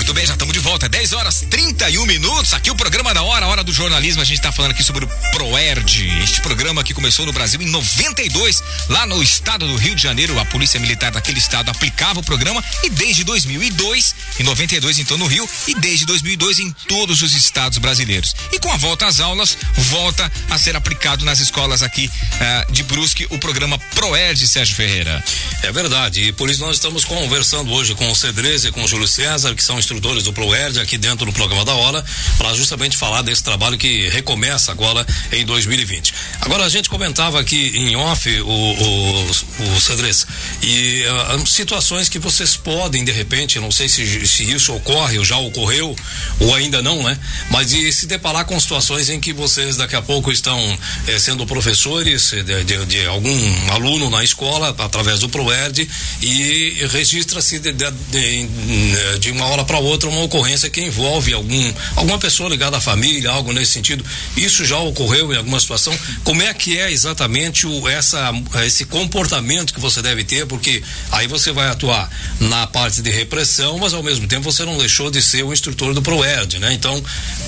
Muito 0.05 0.13
bem, 0.13 0.25
já 0.27 0.33
estamos 0.33 0.53
de 0.53 0.59
volta. 0.59 0.87
10 0.87 1.13
horas 1.13 1.43
31 1.49 2.05
minutos. 2.05 2.53
Aqui 2.53 2.69
o 2.69 2.75
programa 2.75 3.11
da 3.11 3.23
hora, 3.23 3.47
a 3.47 3.49
hora 3.49 3.63
do 3.63 3.73
jornalismo. 3.73 4.21
A 4.21 4.23
gente 4.23 4.37
está 4.37 4.51
falando 4.51 4.69
aqui 4.69 4.83
sobre 4.83 5.03
o 5.03 5.07
ProERD. 5.31 6.21
Este 6.23 6.41
programa 6.41 6.83
que 6.83 6.93
começou 6.93 7.25
no 7.25 7.33
Brasil 7.33 7.59
em 7.59 7.65
92, 7.65 8.61
lá 8.87 9.07
no 9.07 9.23
estado 9.23 9.65
do 9.65 9.75
Rio 9.75 9.95
de 9.95 10.03
Janeiro. 10.03 10.39
A 10.39 10.45
Polícia 10.45 10.79
Militar 10.79 11.11
daquele 11.11 11.39
estado 11.39 11.71
aplicava 11.71 12.19
o 12.19 12.23
programa 12.23 12.63
e 12.83 12.89
desde 12.91 13.23
2002, 13.23 14.15
em 14.39 14.43
92 14.43 14.99
então 14.99 15.17
no 15.17 15.25
Rio, 15.25 15.49
e 15.67 15.73
desde 15.73 16.05
2002 16.05 16.59
em 16.59 16.71
todos 16.87 17.23
os 17.23 17.33
estados 17.33 17.79
brasileiros. 17.79 18.35
E 18.51 18.59
com 18.59 18.71
a 18.71 18.77
volta 18.77 19.07
às 19.07 19.19
aulas, 19.19 19.57
volta 19.75 20.31
a 20.51 20.57
ser 20.59 20.75
aplicado 20.75 21.25
nas 21.25 21.39
escolas 21.39 21.81
aqui 21.81 22.11
uh, 22.35 22.71
de 22.71 22.83
Brusque 22.83 23.25
o 23.31 23.39
programa 23.39 23.79
ProERD, 23.95 24.47
Sérgio 24.47 24.75
Ferreira. 24.75 25.23
É 25.63 25.71
verdade. 25.71 26.21
E 26.21 26.31
por 26.31 26.47
isso 26.47 26.61
nós 26.61 26.75
estamos 26.75 27.03
conversando 27.03 27.71
hoje 27.71 27.95
com 27.95 28.07
o 28.11 28.15
Cedrez 28.15 28.65
e 28.65 28.71
com 28.71 28.83
o 28.83 28.87
Júlio 28.87 29.07
César, 29.07 29.55
que 29.55 29.63
são 29.63 29.79
instrutores 29.79 29.94
do 29.99 30.33
ProERD 30.33 30.79
aqui 30.79 30.97
dentro 30.97 31.25
do 31.25 31.33
programa 31.33 31.63
da 31.65 31.73
hora 31.73 32.03
para 32.37 32.53
justamente 32.53 32.97
falar 32.97 33.21
desse 33.21 33.43
trabalho 33.43 33.77
que 33.77 34.09
recomeça 34.09 34.71
agora 34.71 35.05
em 35.31 35.45
2020. 35.45 36.13
Agora 36.41 36.65
a 36.65 36.69
gente 36.69 36.89
comentava 36.89 37.39
aqui 37.39 37.73
em 37.75 37.95
off 37.95 38.29
o, 38.41 38.47
o, 38.47 39.75
o 39.75 39.81
Cedrez 39.81 40.25
e 40.61 41.03
uh, 41.35 41.47
situações 41.47 42.09
que 42.09 42.19
vocês 42.19 42.55
podem 42.55 43.03
de 43.03 43.11
repente, 43.11 43.59
não 43.59 43.71
sei 43.71 43.87
se, 43.87 44.25
se 44.27 44.43
isso 44.43 44.73
ocorre 44.73 45.17
ou 45.17 45.25
já 45.25 45.37
ocorreu 45.37 45.95
ou 46.39 46.55
ainda 46.55 46.81
não, 46.81 47.01
né? 47.03 47.17
Mas 47.49 47.69
de 47.69 47.91
se 47.91 48.05
deparar 48.05 48.45
com 48.45 48.59
situações 48.59 49.09
em 49.09 49.19
que 49.19 49.33
vocês 49.33 49.77
daqui 49.77 49.95
a 49.95 50.01
pouco 50.01 50.31
estão 50.31 50.59
eh, 51.07 51.19
sendo 51.19 51.45
professores 51.45 52.31
de, 52.31 52.63
de, 52.63 52.85
de, 52.85 53.05
algum 53.05 53.71
aluno 53.71 54.09
na 54.09 54.23
escola 54.23 54.75
através 54.77 55.19
do 55.19 55.29
ProERD 55.29 55.87
e 56.21 56.87
registra-se 56.91 57.59
de, 57.59 57.71
de, 57.73 59.19
de, 59.19 59.31
uma 59.31 59.45
hora 59.45 59.63
para 59.63 59.79
uma 60.05 60.23
ocorrência 60.23 60.69
que 60.69 60.81
envolve 60.81 61.33
algum 61.33 61.73
alguma 61.95 62.17
pessoa 62.17 62.49
ligada 62.49 62.77
à 62.77 62.81
família, 62.81 63.29
algo 63.29 63.53
nesse 63.53 63.73
sentido. 63.73 64.03
Isso 64.35 64.65
já 64.65 64.77
ocorreu 64.77 65.33
em 65.33 65.37
alguma 65.37 65.59
situação? 65.59 65.97
Como 66.23 66.41
é 66.41 66.53
que 66.53 66.77
é 66.77 66.91
exatamente 66.91 67.67
o, 67.67 67.87
essa 67.87 68.31
esse 68.65 68.85
comportamento 68.85 69.73
que 69.73 69.79
você 69.79 70.01
deve 70.01 70.23
ter? 70.23 70.45
Porque 70.45 70.81
aí 71.11 71.27
você 71.27 71.51
vai 71.51 71.67
atuar 71.67 72.09
na 72.39 72.67
parte 72.67 73.01
de 73.01 73.09
repressão, 73.09 73.77
mas 73.77 73.93
ao 73.93 74.03
mesmo 74.03 74.27
tempo 74.27 74.43
você 74.43 74.63
não 74.65 74.77
deixou 74.77 75.09
de 75.09 75.21
ser 75.21 75.43
o 75.43 75.53
instrutor 75.53 75.93
do 75.93 76.01
ProERD, 76.01 76.59
né? 76.59 76.73
Então, 76.73 77.01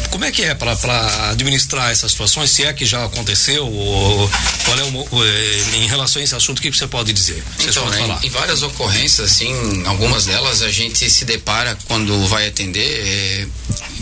como 0.10 0.26
é 0.26 0.32
que 0.32 0.44
é 0.44 0.54
para 0.54 0.74
administrar 1.32 1.92
essas 1.92 2.12
situações? 2.12 2.50
Se 2.50 2.64
é 2.64 2.74
que 2.74 2.86
já 2.86 3.04
aconteceu, 3.06 3.66
ou, 3.68 4.30
qual 4.66 4.80
é 4.80 4.84
o, 4.84 5.26
eh, 5.26 5.78
em 5.78 5.88
relação 5.88 6.22
a 6.22 6.26
esse 6.26 6.36
assunto, 6.36 6.60
o 6.60 6.62
que 6.62 6.72
você 6.72 6.88
pode 6.88 7.14
dizer? 7.14 7.44
Você 7.58 7.70
então, 7.70 7.84
pode 7.84 7.98
né, 7.98 8.20
em 8.24 8.30
várias 8.30 8.64
ocorrências, 8.64 9.32
assim, 9.32 9.54
algumas 9.86 10.26
delas 10.26 10.62
a 10.62 10.72
gente 10.72 11.10
se 11.10 11.26
depara 11.26 11.78
quando 11.88 12.27
vai 12.28 12.48
atender 12.48 12.82
é, 12.82 13.48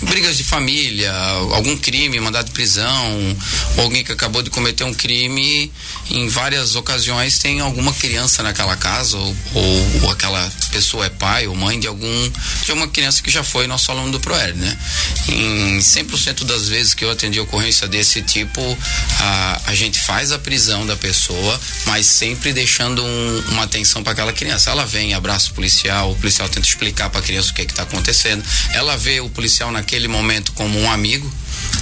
brigas 0.03 0.37
de 0.37 0.43
família, 0.43 1.11
algum 1.51 1.75
crime, 1.77 2.19
mandado 2.19 2.45
de 2.45 2.51
prisão, 2.51 3.37
alguém 3.77 4.03
que 4.03 4.11
acabou 4.11 4.41
de 4.41 4.49
cometer 4.49 4.83
um 4.83 4.93
crime, 4.93 5.71
em 6.09 6.27
várias 6.27 6.75
ocasiões 6.75 7.39
tem 7.39 7.59
alguma 7.59 7.93
criança 7.93 8.43
naquela 8.43 8.75
casa 8.75 9.17
ou, 9.17 9.35
ou, 9.53 10.01
ou 10.03 10.11
aquela 10.11 10.51
pessoa 10.71 11.05
é 11.05 11.09
pai 11.09 11.47
ou 11.47 11.55
mãe 11.55 11.79
de 11.79 11.87
algum 11.87 12.31
de 12.63 12.71
uma 12.71 12.87
criança 12.87 13.21
que 13.21 13.31
já 13.31 13.43
foi 13.43 13.67
nosso 13.67 13.91
aluno 13.91 14.11
do 14.11 14.19
ProERD, 14.19 14.57
né? 14.57 14.77
Em 15.29 15.77
100% 15.79 16.43
das 16.43 16.67
vezes 16.67 16.93
que 16.93 17.03
eu 17.03 17.11
atendi 17.11 17.39
ocorrência 17.39 17.87
desse 17.87 18.21
tipo, 18.21 18.77
a, 19.19 19.61
a 19.67 19.75
gente 19.75 19.99
faz 19.99 20.31
a 20.31 20.39
prisão 20.39 20.85
da 20.85 20.95
pessoa, 20.95 21.59
mas 21.85 22.05
sempre 22.05 22.53
deixando 22.53 23.03
um, 23.03 23.43
uma 23.49 23.63
atenção 23.63 24.03
para 24.03 24.13
aquela 24.13 24.33
criança. 24.33 24.69
Ela 24.69 24.85
vem, 24.85 25.13
abraça 25.13 25.51
o 25.51 25.53
policial, 25.53 26.11
o 26.11 26.15
policial 26.15 26.49
tenta 26.49 26.67
explicar 26.67 27.09
para 27.09 27.19
a 27.19 27.23
criança 27.23 27.51
o 27.51 27.53
que 27.53 27.61
é 27.61 27.65
está 27.65 27.83
acontecendo. 27.83 28.14
Ela 28.73 28.97
vê 28.97 29.19
o 29.19 29.29
policial 29.29 29.71
naquele 29.71 30.07
momento 30.07 30.51
como 30.53 30.79
um 30.79 30.91
amigo, 30.91 31.31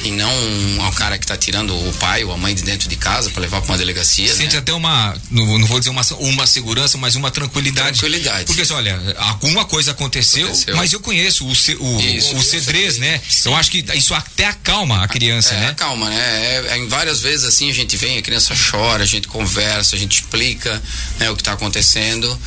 e 0.04 0.12
não 0.12 0.32
um, 0.32 0.86
um 0.86 0.92
cara 0.92 1.18
que 1.18 1.24
está 1.24 1.38
tirando 1.38 1.74
o 1.74 1.94
pai 1.94 2.24
ou 2.24 2.32
a 2.32 2.38
mãe 2.38 2.54
de 2.54 2.64
dentro 2.64 2.90
de 2.90 2.96
casa 2.96 3.30
para 3.30 3.42
levar 3.42 3.62
para 3.62 3.72
uma 3.72 3.78
delegacia. 3.78 4.34
Sente 4.34 4.54
né? 4.54 4.60
até 4.60 4.74
uma, 4.74 5.16
não, 5.32 5.58
não, 5.58 5.68
vou 5.68 5.80
dizer 5.80 5.92
uma, 5.92 6.02
uma 6.20 6.46
segurança, 6.46 6.98
mas 6.98 7.16
uma 7.16 7.32
tranquilidade. 7.32 8.00
Tranquilidade. 8.00 8.46
Porque 8.46 8.62
assim, 8.62 8.74
olha, 8.74 9.00
alguma 9.18 9.66
coisa 9.66 9.92
aconteceu, 9.92 10.48
aconteceu. 10.48 10.76
mas 10.76 10.92
eu 10.92 11.00
conheço 11.00 11.46
o, 11.46 11.50
o, 11.50 12.02
isso, 12.02 12.36
o 12.36 12.44
Cedrez, 12.44 12.98
né? 12.98 13.22
Sim. 13.30 13.50
Eu 13.50 13.56
acho 13.56 13.72
que 13.72 13.86
isso 13.96 14.14
até 14.14 14.46
acalma 14.46 15.04
a 15.04 15.08
criança, 15.08 15.54
é, 15.54 15.60
né? 15.60 15.68
Acalma, 15.70 16.10
né? 16.10 16.18
É, 16.18 16.74
é, 16.74 16.78
em 16.78 16.88
várias 16.88 17.22
vezes 17.22 17.46
assim 17.46 17.70
a 17.70 17.74
gente 17.74 17.96
vem, 17.96 18.18
a 18.18 18.22
criança 18.22 18.54
chora, 18.56 19.04
a 19.04 19.08
gente 19.08 19.28
conversa, 19.28 19.96
a 19.96 20.00
gente 20.00 20.22
explica 20.22 20.82
né, 21.20 21.30
o 21.30 21.36
que 21.36 21.42
está 21.42 21.54
acontecendo 21.54 22.40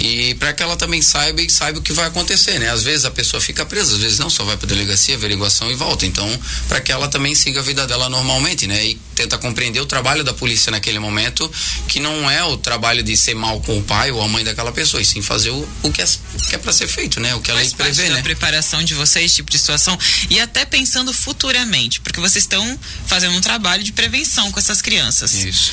e 0.00 0.34
para 0.34 0.52
que 0.52 0.62
ela 0.62 0.76
também 0.76 1.02
saiba 1.02 1.40
e 1.40 1.50
saiba 1.50 1.78
o 1.78 1.82
que 1.82 1.92
vai 1.92 2.06
acontecer, 2.06 2.58
né? 2.58 2.70
Às 2.70 2.82
vezes 2.82 3.04
a 3.04 3.10
pessoa 3.10 3.40
fica 3.40 3.66
presa, 3.66 3.94
às 3.94 3.98
vezes 3.98 4.18
não, 4.18 4.30
só 4.30 4.44
vai 4.44 4.56
para 4.56 4.68
delegacia, 4.68 5.16
averiguação 5.16 5.70
e 5.70 5.74
volta. 5.74 6.06
Então, 6.06 6.28
para 6.68 6.80
que 6.80 6.92
ela 6.92 7.08
também 7.08 7.34
siga 7.34 7.60
a 7.60 7.62
vida 7.62 7.86
dela 7.86 8.08
normalmente, 8.08 8.66
né? 8.66 8.84
E 8.84 8.98
tenta 9.18 9.36
compreender 9.36 9.80
o 9.80 9.86
trabalho 9.86 10.22
da 10.22 10.32
polícia 10.32 10.70
naquele 10.70 11.00
momento, 11.00 11.50
que 11.88 11.98
não 11.98 12.30
é 12.30 12.44
o 12.44 12.56
trabalho 12.56 13.02
de 13.02 13.16
ser 13.16 13.34
mal 13.34 13.60
com 13.62 13.76
o 13.76 13.82
pai 13.82 14.12
ou 14.12 14.22
a 14.22 14.28
mãe 14.28 14.44
daquela 14.44 14.70
pessoa, 14.70 15.02
e 15.02 15.04
sim 15.04 15.20
fazer 15.20 15.50
o, 15.50 15.68
o 15.82 15.90
que 15.90 16.00
é, 16.00 16.06
que 16.48 16.54
é 16.54 16.58
para 16.58 16.72
ser 16.72 16.86
feito, 16.86 17.18
né? 17.18 17.34
O 17.34 17.40
que 17.40 17.50
a 17.50 17.54
lei 17.54 17.68
prevê, 17.70 17.94
parte 17.94 18.10
né? 18.10 18.16
da 18.16 18.22
preparação 18.22 18.82
de 18.84 18.94
vocês, 18.94 19.34
tipo 19.34 19.50
de 19.50 19.58
situação, 19.58 19.98
e 20.30 20.38
até 20.38 20.64
pensando 20.64 21.12
futuramente, 21.12 22.00
porque 22.00 22.20
vocês 22.20 22.44
estão 22.44 22.78
fazendo 23.06 23.34
um 23.34 23.40
trabalho 23.40 23.82
de 23.82 23.90
prevenção 23.90 24.52
com 24.52 24.60
essas 24.60 24.80
crianças. 24.80 25.34
Isso. 25.34 25.72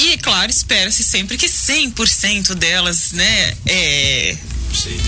E, 0.00 0.14
é 0.14 0.16
claro, 0.16 0.50
espera-se 0.50 1.04
sempre 1.04 1.38
que 1.38 1.46
100% 1.46 2.54
delas, 2.54 3.12
né, 3.12 3.56
é, 3.64 4.36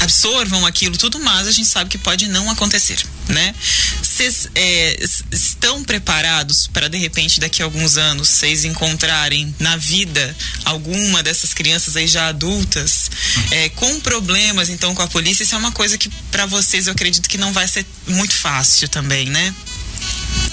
absorvam 0.00 0.66
aquilo 0.66 0.96
tudo, 0.96 1.18
mas 1.18 1.46
a 1.46 1.52
gente 1.52 1.68
sabe 1.68 1.90
que 1.90 1.98
pode 1.98 2.28
não 2.28 2.50
acontecer, 2.50 2.98
né? 3.28 3.54
Vocês 4.02 4.48
é, 4.54 4.98
estão 5.32 5.82
preparados 5.82 6.66
para 6.68 6.88
de 6.88 6.98
repente 6.98 7.40
daqui 7.40 7.62
a 7.62 7.64
alguns 7.64 7.96
anos 7.96 8.28
vocês 8.28 8.64
encontrarem 8.64 9.54
na 9.58 9.76
vida 9.76 10.36
alguma 10.64 11.22
dessas 11.22 11.52
crianças 11.52 11.96
aí 11.96 12.06
já 12.06 12.28
adultas 12.28 13.10
é, 13.50 13.68
com 13.70 14.00
problemas 14.00 14.68
então 14.68 14.94
com 14.94 15.02
a 15.02 15.08
polícia? 15.08 15.42
Isso 15.42 15.54
é 15.54 15.58
uma 15.58 15.72
coisa 15.72 15.98
que 15.98 16.08
para 16.30 16.46
vocês 16.46 16.86
eu 16.86 16.92
acredito 16.92 17.28
que 17.28 17.38
não 17.38 17.52
vai 17.52 17.66
ser 17.66 17.84
muito 18.06 18.34
fácil 18.34 18.88
também, 18.88 19.28
né? 19.28 19.54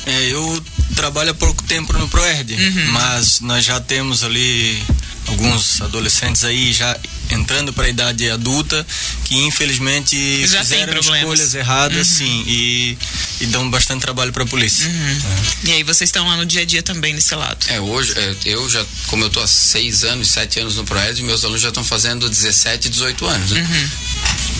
É, 0.06 0.32
eu 0.32 0.64
trabalho 0.96 1.32
há 1.32 1.34
pouco 1.34 1.64
tempo 1.64 1.94
no 1.94 2.08
ProERD, 2.08 2.54
uhum. 2.54 2.92
mas 2.92 3.40
nós 3.40 3.64
já 3.64 3.80
temos 3.80 4.24
ali 4.24 4.82
alguns 5.28 5.82
adolescentes 5.82 6.44
aí 6.44 6.74
já 6.74 6.98
entrando 7.30 7.72
para 7.72 7.86
a 7.86 7.90
idade 7.90 8.30
adulta 8.30 8.86
que 9.24 9.36
infelizmente 9.46 10.46
já 10.46 10.60
fizeram 10.60 11.00
escolhas 11.00 11.56
erradas, 11.56 12.10
uhum. 12.10 12.16
sim, 12.18 12.44
e, 12.46 12.98
e, 13.40 13.46
dão 13.48 13.70
bastante 13.70 14.02
trabalho 14.02 14.34
para 14.34 14.44
a 14.44 14.48
polícia. 14.48 14.88
Uhum. 14.88 15.22
É. 15.66 15.70
E 15.70 15.72
aí 15.74 15.84
vocês 15.84 16.10
estão 16.10 16.28
lá 16.28 16.36
no 16.36 16.46
dia 16.46 16.62
a 16.62 16.66
dia 16.66 16.84
também 16.84 17.14
nesse 17.14 17.34
lado? 17.36 17.66
É, 17.70 17.80
hoje 17.80 18.14
é, 18.18 18.36
eu 18.46 18.68
já, 18.70 18.86
como 19.08 19.24
eu 19.24 19.30
tô 19.30 19.40
há 19.40 19.48
seis 19.48 20.04
anos, 20.04 20.30
sete 20.30 20.60
anos 20.60 20.76
no 20.76 20.84
Proed, 20.84 21.22
meus 21.24 21.44
alunos 21.44 21.62
já 21.62 21.70
estão 21.70 21.84
fazendo 21.84 22.30
17, 22.30 22.90
18 22.90 23.26
anos, 23.26 23.52
né? 23.52 23.62
Uhum. 23.62 23.90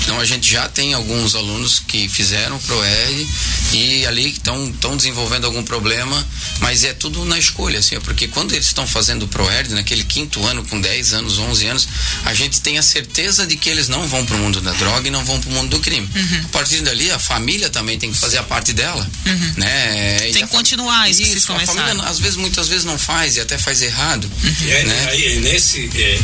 Então 0.04 0.20
a 0.20 0.26
gente 0.26 0.50
já 0.50 0.68
tem 0.68 0.94
alguns 0.94 1.36
alunos 1.36 1.80
que 1.80 2.08
fizeram 2.10 2.56
o 2.56 2.60
ProERD 2.60 3.28
e 3.74 4.06
ali 4.06 4.30
estão 4.30 4.98
desenvolvendo 4.98 5.46
algum 5.46 5.64
problema, 5.64 6.28
mas 6.60 6.84
é 6.84 6.94
tudo 6.94 7.24
na 7.26 7.38
escolha, 7.38 7.80
assim, 7.80 8.00
porque 8.02 8.28
quando 8.28 8.54
eles 8.54 8.68
estão 8.68 8.86
fazendo 8.86 9.24
o 9.24 9.28
ProERD, 9.28 9.74
naquele 9.74 10.04
quinto 10.04 10.46
ano, 10.46 10.64
com 10.66 10.80
10 10.80 11.14
anos, 11.14 11.38
11 11.40 11.66
anos, 11.68 11.88
a 12.26 12.34
gente 12.34 12.62
tem 12.62 12.78
a 12.78 12.84
certeza 12.84 13.46
de 13.46 13.56
que 13.56 13.70
eles 13.70 13.88
não 13.88 14.08
vão 14.08 14.26
para 14.26 14.36
o 14.36 14.40
mundo 14.40 14.62
da 14.62 14.72
droga 14.74 15.08
e 15.08 15.12
não 15.12 15.24
vão 15.24 15.40
para 15.40 15.50
o 15.50 15.54
mundo 15.54 15.70
do 15.70 15.80
crime. 15.80 16.10
Uhum. 16.14 16.42
A 16.46 16.50
partir 16.50 16.82
dali, 16.82 17.10
a 17.12 17.20
família 17.20 17.70
também 17.70 17.98
tem 17.98 18.12
que 18.12 18.18
fazer 18.18 18.38
a 18.38 18.44
parte 18.44 18.74
dela, 18.74 19.10
uhum. 19.26 19.54
né? 19.58 20.20
Tem 20.34 20.46
que 20.46 20.52
continuar 20.52 21.10
isso, 21.10 21.22
isso 21.22 21.48
que. 21.48 21.54
A 21.54 21.66
família, 21.66 22.04
às 22.04 22.20
vezes, 22.20 22.36
muitas 22.36 22.68
vezes 22.68 22.86
não 22.86 22.98
faz 22.98 23.38
e 23.38 23.42
até 23.42 23.58
faz 23.58 23.82
errado. 23.82 24.30
Uhum. 24.44 24.70
É, 24.70 24.84
né? 24.84 25.08
aí, 25.10 25.40
nesse, 25.40 25.90
é, 25.96 26.20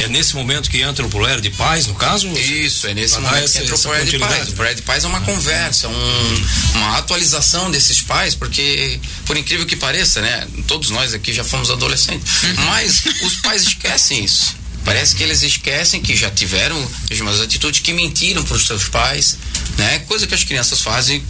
é, 0.00 0.08
nesse 0.08 0.34
momento 0.34 0.70
que 0.70 0.80
entra 0.80 1.04
o 1.04 1.08
Proer 1.08 1.40
de 1.40 1.50
Paz, 1.50 1.86
no 1.86 1.94
caso? 1.94 2.28
Isso, 2.28 2.86
é 2.86 2.94
nesse 3.00 3.18
momento 3.18 3.44
essa, 3.44 3.62
entra 3.62 3.74
o 3.74 3.78
Proer 3.78 4.04
de 4.04 4.18
Paz. 4.18 4.48
O 4.48 4.52
Proer 4.52 4.74
de 4.74 4.82
Paz 4.82 5.04
é 5.04 5.06
uma 5.08 5.20
conversa, 5.20 5.88
um, 5.88 6.44
uma 6.74 6.98
atualização 6.98 7.70
desses 7.70 8.00
pais, 8.02 8.34
porque, 8.34 9.00
por 9.26 9.36
incrível 9.36 9.66
que 9.66 9.76
pareça, 9.76 10.20
né? 10.20 10.46
Todos 10.66 10.90
nós 10.90 11.14
aqui 11.14 11.32
já 11.32 11.44
fomos 11.44 11.70
adolescentes, 11.70 12.42
uhum. 12.42 12.64
mas 12.66 13.02
os 13.22 13.36
pais 13.36 13.62
esquecem 13.62 14.24
isso. 14.24 14.60
Parece 14.84 15.14
que 15.14 15.22
eles 15.22 15.42
esquecem 15.42 16.00
que 16.00 16.16
já 16.16 16.30
tiveram 16.30 16.76
umas 17.20 17.40
atitudes 17.40 17.80
que 17.80 17.92
mentiram 17.92 18.42
para 18.42 18.56
os 18.56 18.66
seus 18.66 18.84
pais, 18.88 19.36
né? 19.76 19.98
Coisa 20.00 20.26
que 20.26 20.34
as 20.34 20.42
crianças 20.42 20.80
fazem 20.80 21.22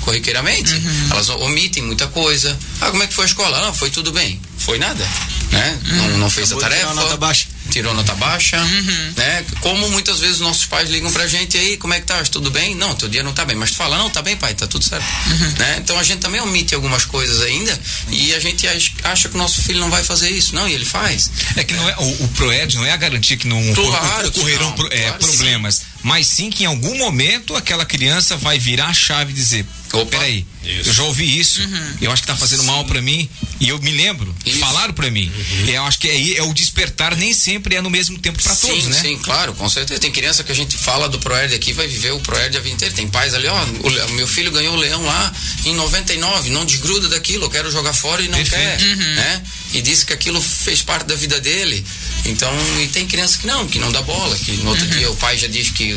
corriqueiramente. 0.00 0.72
Uhum. 0.72 1.08
Elas 1.10 1.28
omitem 1.28 1.82
muita 1.82 2.06
coisa. 2.06 2.58
Ah, 2.80 2.90
como 2.90 3.02
é 3.02 3.06
que 3.06 3.14
foi 3.14 3.24
a 3.24 3.28
escola? 3.28 3.60
Não, 3.60 3.74
foi 3.74 3.90
tudo 3.90 4.10
bem. 4.10 4.40
Foi 4.56 4.78
nada, 4.78 5.06
né? 5.50 5.78
Uhum. 5.84 5.96
Não, 5.96 6.18
não 6.18 6.30
fez 6.30 6.50
Acabou 6.50 6.64
a 6.64 6.68
tarefa. 6.70 7.53
Tirou 7.74 7.92
nota 7.92 8.14
baixa, 8.14 8.56
uhum. 8.56 9.12
né? 9.16 9.44
Como 9.60 9.90
muitas 9.90 10.20
vezes 10.20 10.38
nossos 10.38 10.64
pais 10.64 10.88
ligam 10.88 11.12
pra 11.12 11.26
gente 11.26 11.58
aí, 11.58 11.76
como 11.76 11.92
é 11.92 11.98
que 11.98 12.06
tá? 12.06 12.22
Tudo 12.22 12.48
bem? 12.48 12.72
Não, 12.76 12.94
teu 12.94 13.08
dia 13.08 13.20
não 13.20 13.32
tá 13.32 13.44
bem, 13.44 13.56
mas 13.56 13.72
tu 13.72 13.78
fala, 13.78 13.98
não, 13.98 14.08
tá 14.08 14.22
bem, 14.22 14.36
pai, 14.36 14.54
tá 14.54 14.64
tudo 14.68 14.84
certo, 14.84 15.04
uhum. 15.26 15.54
né? 15.58 15.78
Então 15.82 15.98
a 15.98 16.04
gente 16.04 16.20
também 16.20 16.40
omite 16.40 16.72
algumas 16.72 17.04
coisas 17.04 17.42
ainda 17.42 17.76
e 18.10 18.32
a 18.32 18.38
gente 18.38 18.64
acha 19.02 19.28
que 19.28 19.34
o 19.34 19.38
nosso 19.38 19.60
filho 19.60 19.80
não 19.80 19.90
vai 19.90 20.04
fazer 20.04 20.30
isso, 20.30 20.54
não, 20.54 20.68
e 20.68 20.72
ele 20.72 20.84
faz. 20.84 21.32
É 21.56 21.64
que 21.64 21.74
não 21.74 21.88
é 21.88 21.96
o, 21.98 22.24
o 22.24 22.28
Proed 22.28 22.76
não 22.76 22.86
é 22.86 22.92
a 22.92 22.96
garantia 22.96 23.36
que 23.36 23.48
não 23.48 23.60
claro, 23.74 24.28
ocorrerão 24.28 24.72
não, 24.78 24.86
é, 24.92 25.02
claro 25.08 25.18
problemas, 25.18 25.74
sim. 25.74 25.84
mas 26.04 26.28
sim 26.28 26.50
que 26.50 26.62
em 26.62 26.66
algum 26.66 26.96
momento 26.96 27.56
aquela 27.56 27.84
criança 27.84 28.36
vai 28.36 28.56
virar 28.56 28.86
a 28.86 28.94
chave 28.94 29.32
e 29.32 29.34
dizer, 29.34 29.66
Opa, 29.92 30.06
peraí, 30.06 30.46
isso. 30.66 30.90
eu 30.90 30.94
já 30.94 31.02
ouvi 31.04 31.38
isso, 31.38 31.62
uhum. 31.62 31.96
eu 32.00 32.12
acho 32.12 32.22
que 32.22 32.28
tá 32.28 32.36
fazendo 32.36 32.60
Sim. 32.60 32.66
mal 32.66 32.84
para 32.84 33.00
mim 33.00 33.28
e 33.60 33.68
eu 33.68 33.78
me 33.80 33.90
lembro, 33.90 34.34
isso. 34.44 34.58
falaram 34.58 34.92
para 34.92 35.10
mim. 35.10 35.30
Uhum. 35.34 35.68
Eu 35.68 35.84
acho 35.84 35.98
que 35.98 36.08
é, 36.08 36.38
é 36.38 36.42
o 36.42 36.52
despertar 36.52 37.16
nem 37.16 37.32
sempre 37.32 37.76
é 37.76 37.80
no 37.80 37.90
mesmo 37.90 38.18
tempo 38.18 38.42
para 38.42 38.54
todos, 38.54 38.86
né? 38.86 39.00
Sim, 39.00 39.18
claro, 39.18 39.54
com 39.54 39.68
certeza. 39.68 40.00
Tem 40.00 40.10
criança 40.10 40.42
que 40.42 40.52
a 40.52 40.54
gente 40.54 40.76
fala 40.76 41.08
do 41.08 41.18
Proerd 41.18 41.54
aqui, 41.54 41.72
vai 41.72 41.86
viver 41.86 42.12
o 42.12 42.20
Proerd 42.20 42.56
a 42.56 42.60
vida 42.60 42.74
inteira. 42.74 42.94
Tem 42.94 43.08
pais 43.08 43.34
ali, 43.34 43.46
ó, 43.46 43.64
o 43.64 44.12
meu 44.12 44.26
filho 44.26 44.50
ganhou 44.50 44.74
o 44.74 44.78
leão 44.78 45.02
lá 45.04 45.32
em 45.64 45.74
99, 45.74 46.50
não 46.50 46.64
desgruda 46.64 47.08
daquilo, 47.08 47.44
eu 47.44 47.50
quero 47.50 47.70
jogar 47.70 47.92
fora 47.92 48.22
e 48.22 48.28
não 48.28 48.38
Perfeito. 48.38 48.78
quer, 48.78 48.86
uhum. 48.86 49.14
né? 49.14 49.42
e 49.74 49.82
disse 49.82 50.06
que 50.06 50.12
aquilo 50.12 50.40
fez 50.40 50.82
parte 50.82 51.06
da 51.06 51.16
vida 51.16 51.40
dele. 51.40 51.84
Então, 52.24 52.50
e 52.80 52.88
tem 52.88 53.06
criança 53.06 53.38
que 53.38 53.46
não, 53.46 53.66
que 53.66 53.78
não 53.78 53.90
dá 53.90 54.00
bola, 54.02 54.36
que 54.36 54.52
no 54.52 54.70
outro 54.70 54.86
dia 54.86 55.10
o 55.10 55.16
pai 55.16 55.36
já 55.36 55.48
diz 55.48 55.70
que 55.70 55.92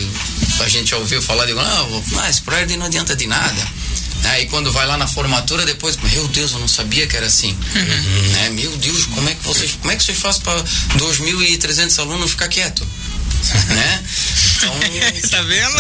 a 0.60 0.68
gente 0.68 0.90
já 0.90 0.98
ouviu 0.98 1.22
falar 1.22 1.46
de, 1.46 1.54
não, 1.54 2.04
mas 2.12 2.40
Proerd 2.40 2.76
não 2.76 2.88
adianta 2.88 3.16
de 3.16 3.28
nada. 3.28 3.68
Aí 4.30 4.46
quando 4.48 4.72
vai 4.72 4.86
lá 4.86 4.98
na 4.98 5.08
formatura, 5.08 5.66
depois, 5.66 5.98
meu 5.98 6.28
Deus, 6.28 6.52
eu 6.52 6.60
não 6.60 6.68
sabia 6.68 7.08
que 7.08 7.16
era 7.16 7.26
assim. 7.26 7.58
Né? 8.34 8.50
Meu 8.50 8.76
Deus, 8.78 9.06
como 9.06 9.30
é 9.30 9.34
que 9.34 9.44
vocês, 9.44 9.72
como 9.80 9.92
é 9.92 9.96
que 9.96 10.04
vocês 10.04 10.18
fazem 10.18 10.42
para 10.42 10.62
2.300 10.64 12.00
alunos 12.00 12.32
ficar 12.32 12.48
quieto? 12.48 12.88
né? 13.70 14.04
Então, 14.66 15.30
tá 15.30 15.42
vendo? 15.44 15.78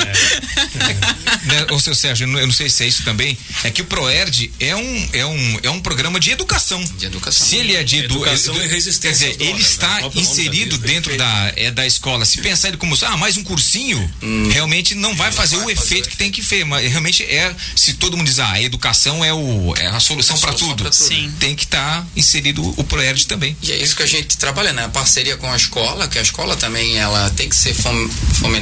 né, 1.46 1.66
ô 1.72 1.80
seu 1.80 1.96
Sérgio, 1.96 2.26
eu 2.26 2.28
não, 2.28 2.40
eu 2.40 2.48
não 2.48 2.54
sei 2.54 2.70
se 2.70 2.84
é 2.84 2.88
isso 2.88 3.04
também, 3.04 3.38
é 3.64 3.72
que 3.72 3.82
o 3.82 3.86
Proerd 3.86 4.52
é 4.60 4.76
um, 4.76 5.10
é 5.14 5.26
um, 5.26 5.60
é 5.64 5.70
um 5.70 5.80
programa 5.80 6.20
de 6.20 6.32
educação. 6.32 6.84
De 6.98 7.06
educação. 7.06 7.48
Se 7.48 7.56
ele 7.58 7.76
é 7.76 7.84
de 7.84 7.98
edu- 8.00 8.16
Educação 8.18 8.56
edu- 8.56 8.66
e 8.66 8.68
resistência 8.68 9.28
Quer 9.28 9.34
dizer, 9.34 9.44
ele 9.50 9.54
né? 9.54 9.60
está 9.60 10.00
já 10.02 10.10
inserido 10.16 10.78
dentro 10.78 11.12
perfeito. 11.12 11.18
da, 11.18 11.54
é, 11.56 11.72
da 11.72 11.86
escola. 11.86 12.26
Se 12.26 12.40
pensar 12.42 12.70
ele 12.70 12.78
como, 12.78 12.98
ah, 13.04 13.18
mais 13.18 13.38
um 13.38 13.44
cursinho, 13.44 14.12
realmente 14.52 14.96
não 14.96 15.16
vai 15.16 15.32
fazer 15.32 15.56
vai 15.58 15.66
o 15.74 15.76
fazer 15.76 15.84
efeito 15.88 16.06
o 16.08 16.10
que 16.10 16.18
tem 16.18 16.32
que 16.32 16.44
ter. 16.44 16.64
Mas 16.66 16.90
realmente 16.90 17.24
é, 17.24 17.54
se 17.76 17.94
todo 17.94 18.18
mundo 18.18 18.28
diz, 18.28 18.40
ah, 18.40 18.52
a 18.54 18.62
educação 18.62 19.24
é, 19.24 19.34
o, 19.34 19.74
é 19.78 19.88
a 19.88 20.00
solução 20.00 20.38
para 20.40 20.54
tudo, 20.54 20.84
pra 20.84 20.92
tudo. 20.92 20.94
Sim. 21.08 21.32
tem 21.40 21.56
que 21.56 21.64
estar 21.64 22.06
inserido 22.16 22.64
o 22.78 22.84
Proerd 22.84 23.26
também. 23.28 23.56
E 23.62 23.72
é 23.72 23.78
isso 23.78 23.96
que 23.96 24.04
a 24.04 24.08
gente 24.08 24.38
trabalha, 24.38 24.74
né? 24.74 24.86
A 24.86 24.90
parceria 24.90 25.38
com 25.38 25.52
a 25.52 25.56
escola, 25.56 26.08
que 26.08 26.18
a 26.18 26.22
escola 26.22 26.56
também 26.56 26.98
ela 26.98 27.30
tem 27.32 27.48
que 27.50 27.56
ser 27.56 27.74
fom- 27.74 28.10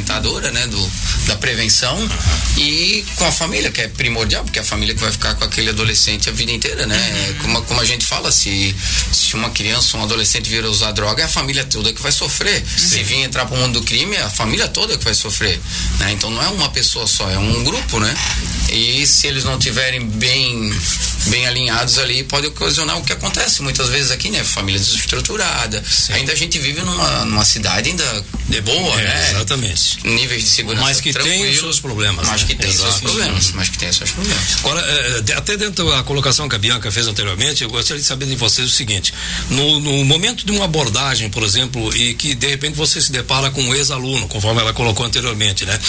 fomentadora, 0.06 0.52
né? 0.52 0.68
Do, 0.68 0.92
da 1.26 1.36
prevenção 1.36 1.98
e 2.58 3.04
com 3.16 3.26
a 3.26 3.32
família, 3.32 3.72
que 3.72 3.82
é 3.82 3.88
primordial, 3.88 4.44
porque 4.44 4.60
é 4.60 4.62
a 4.62 4.66
família 4.66 4.94
que 4.94 5.02
vai 5.02 5.12
ficar 5.12 5.34
com 5.36 5.44
aquele 5.44 5.70
adolescente 5.70 6.30
a 6.30 6.32
vida 6.32 6.52
inteira, 6.52 6.86
né? 6.86 7.36
Como, 7.42 7.62
como 7.64 7.82
a 7.82 7.86
gente 7.86 8.06
fala, 8.06 8.32
se, 8.32 8.76
se 9.12 9.36
uma 9.36 9.50
criança, 9.50 9.98
um 9.98 10.04
adolescente 10.04 10.50
vir 10.50 10.64
usar 10.66 10.92
droga, 10.92 11.24
é 11.24 11.26
a 11.26 11.30
família 11.30 11.64
toda 11.66 11.92
que 11.92 12.02
vai 12.02 12.12
sofrer. 12.12 12.64
Se 12.66 13.04
vir 13.04 13.24
entrar 13.24 13.46
para 13.46 13.56
o 13.56 13.60
mundo 13.60 13.80
do 13.80 13.86
crime, 13.86 14.16
é 14.16 14.22
a 14.22 14.30
família 14.30 14.68
toda 14.68 14.98
que 14.98 15.04
vai 15.04 15.14
sofrer, 15.14 15.60
né? 16.00 16.12
Então 16.12 16.30
não 16.30 16.42
é 16.42 16.48
uma 16.50 16.70
pessoa 16.70 17.08
só, 17.08 17.30
é 17.30 17.38
um 17.38 17.64
grupo, 17.64 18.00
né? 18.00 18.16
E 18.72 19.06
se 19.06 19.28
eles 19.28 19.44
não 19.44 19.58
tiverem 19.60 20.02
bem 20.06 20.74
bem 21.28 21.48
alinhados 21.48 21.98
ali, 21.98 22.24
pode 22.24 22.46
ocasionar 22.48 22.98
o 23.00 23.04
que 23.04 23.12
acontece 23.12 23.64
muitas 23.64 23.90
vezes 23.90 24.12
aqui, 24.12 24.30
né? 24.30 24.44
Família 24.44 24.80
desestruturada. 24.80 25.84
Ainda 26.12 26.32
a 26.34 26.36
gente 26.36 26.60
vive 26.60 26.82
numa, 26.82 27.26
numa 27.26 27.44
cidade 27.44 27.90
ainda 27.90 28.26
de 28.48 28.62
boa, 28.62 29.02
É, 29.02 29.04
né? 29.06 29.32
exatamente. 29.32 30.06
Níveis 30.08 30.44
de 30.44 30.50
segurança 30.50 30.86
Mas 30.86 31.02
que 31.02 31.12
tem 31.12 31.50
os 31.50 31.58
seus 31.60 31.80
problemas, 31.80 32.28
Mas 32.28 32.42
né? 32.42 32.48
que 32.48 32.56
tem 32.56 32.72
seus 32.72 32.84
Exato. 32.90 33.02
problemas. 33.02 33.52
Mas 33.54 33.70
que 33.70 33.78
tem 33.80 33.92
seus 33.92 34.12
problemas. 34.12 34.44
Agora, 34.60 34.82
eh, 34.82 35.22
de- 35.22 35.34
até 35.34 35.58
dentro 35.58 35.90
da 35.90 36.04
colocação 36.04 36.48
que 36.48 36.56
a 36.56 36.60
Bianca 36.60 36.92
fez 36.92 37.08
anteriormente, 37.08 37.64
eu 37.64 37.70
gostaria 37.72 38.00
de 38.02 38.08
saber 38.08 38.28
de 38.28 38.36
vocês 38.36 38.68
o 38.68 38.72
seguinte: 38.72 39.12
no, 39.50 39.80
no 39.80 40.06
momento 40.06 40.46
de 40.46 40.52
uma 40.52 40.66
abordagem, 40.66 41.28
por 41.32 41.42
exemplo, 41.42 41.96
e 41.96 42.14
que 42.14 42.36
de 42.36 42.48
repente 42.48 42.76
você 42.76 43.02
se 43.02 43.12
depara 43.12 43.50
com 43.50 43.64
um 43.64 43.74
ex-aluno, 43.74 44.28
conforme 44.28 44.62
ela 44.62 44.74
colocou 44.74 45.04
anteriormente, 45.06 45.66
né? 45.66 45.80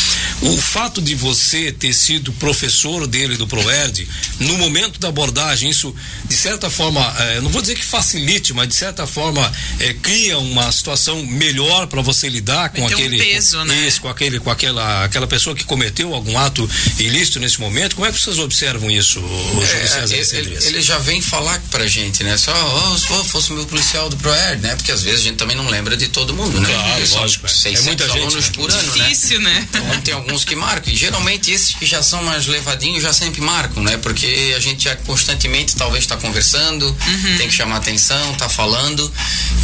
O 0.41 0.57
fato 0.57 1.03
de 1.03 1.15
você 1.15 1.71
ter 1.73 1.93
sido 1.93 2.33
professor 2.35 2.67
dele 3.07 3.37
do 3.37 3.47
Proerd, 3.47 4.07
no 4.41 4.57
momento 4.59 4.99
da 5.01 5.09
abordagem, 5.09 5.71
isso 5.71 5.95
de 6.25 6.35
certa 6.37 6.69
forma, 6.69 7.01
eh, 7.19 7.41
não 7.41 7.51
vou 7.51 7.61
dizer 7.63 7.75
que 7.77 7.85
facilite, 7.85 8.53
mas 8.53 8.69
de 8.69 8.75
certa 8.75 9.07
forma 9.07 9.51
eh, 9.81 9.95
cria 10.03 10.39
uma 10.39 10.71
situação 10.71 11.25
melhor 11.25 11.87
para 11.87 12.03
você 12.03 12.29
lidar 12.29 12.69
com 12.71 12.87
ter 12.87 12.95
um 12.95 12.99
aquele. 12.99 13.19
peso, 13.19 13.63
né? 13.65 13.87
Isso, 13.87 14.01
com 14.01 14.09
aquele, 14.09 14.39
com 14.41 14.51
aquela, 14.51 15.05
aquela 15.05 15.27
pessoa 15.27 15.55
que 15.55 15.65
cometeu 15.65 16.15
algum 16.15 16.37
ato 16.39 16.69
ilícito 16.99 17.39
nesse 17.41 17.61
momento. 17.61 17.95
Como 17.97 18.07
é 18.07 18.13
que 18.13 18.19
vocês 18.21 18.39
observam 18.39 18.91
isso, 18.91 19.21
É, 19.63 19.87
César 19.87 20.37
ele, 20.37 20.59
ele 20.67 20.81
já 20.83 20.99
vem 20.99 21.21
falar 21.21 21.61
pra 21.71 21.87
gente, 21.87 22.23
né? 22.25 22.37
Só, 22.37 22.53
oh, 22.93 22.99
se 22.99 23.07
for- 23.07 23.25
fosse 23.25 23.53
meu 23.53 23.65
policial 23.67 24.09
do 24.09 24.17
Proerd, 24.17 24.63
né? 24.63 24.75
Porque 24.77 24.93
às 24.93 25.03
vezes 25.03 25.21
a 25.21 25.25
gente 25.25 25.37
também 25.37 25.57
não 25.57 25.69
lembra 25.69 25.97
de 25.97 26.09
todo 26.09 26.35
mundo, 26.35 26.61
né? 26.61 26.69
Claro, 26.69 27.09
lógico, 27.21 27.47
é. 27.47 27.51
É 27.51 27.53
600 27.53 27.85
muita 27.85 28.05
gente, 28.09 28.19
alunos 28.19 28.47
né? 28.47 28.53
por 28.55 28.71
ano, 28.71 28.97
né? 28.97 29.05
Difícil, 29.09 29.41
né? 29.41 29.67
Então 29.69 30.01
tem 30.03 30.15
alguns 30.15 30.45
que 30.45 30.55
marcam. 30.55 30.93
E 30.93 30.97
geralmente 30.97 31.51
esses 31.51 31.75
que 31.75 31.87
já 31.87 32.03
são 32.03 32.23
mais 32.23 32.47
levadinhos 32.57 33.03
já 33.03 33.13
sempre 33.13 33.41
marcam, 33.41 33.83
né? 33.83 33.97
Porque 33.99 34.55
a 34.57 34.61
gente 34.61 34.85
já 34.85 34.97
constantemente 34.97 35.77
talvez 35.77 36.05
está 36.05 36.17
conversando, 36.17 36.87
Uhum. 36.87 37.37
tem 37.39 37.49
que 37.49 37.55
chamar 37.55 37.77
atenção, 37.77 38.35
tá 38.35 38.49
falando. 38.49 39.13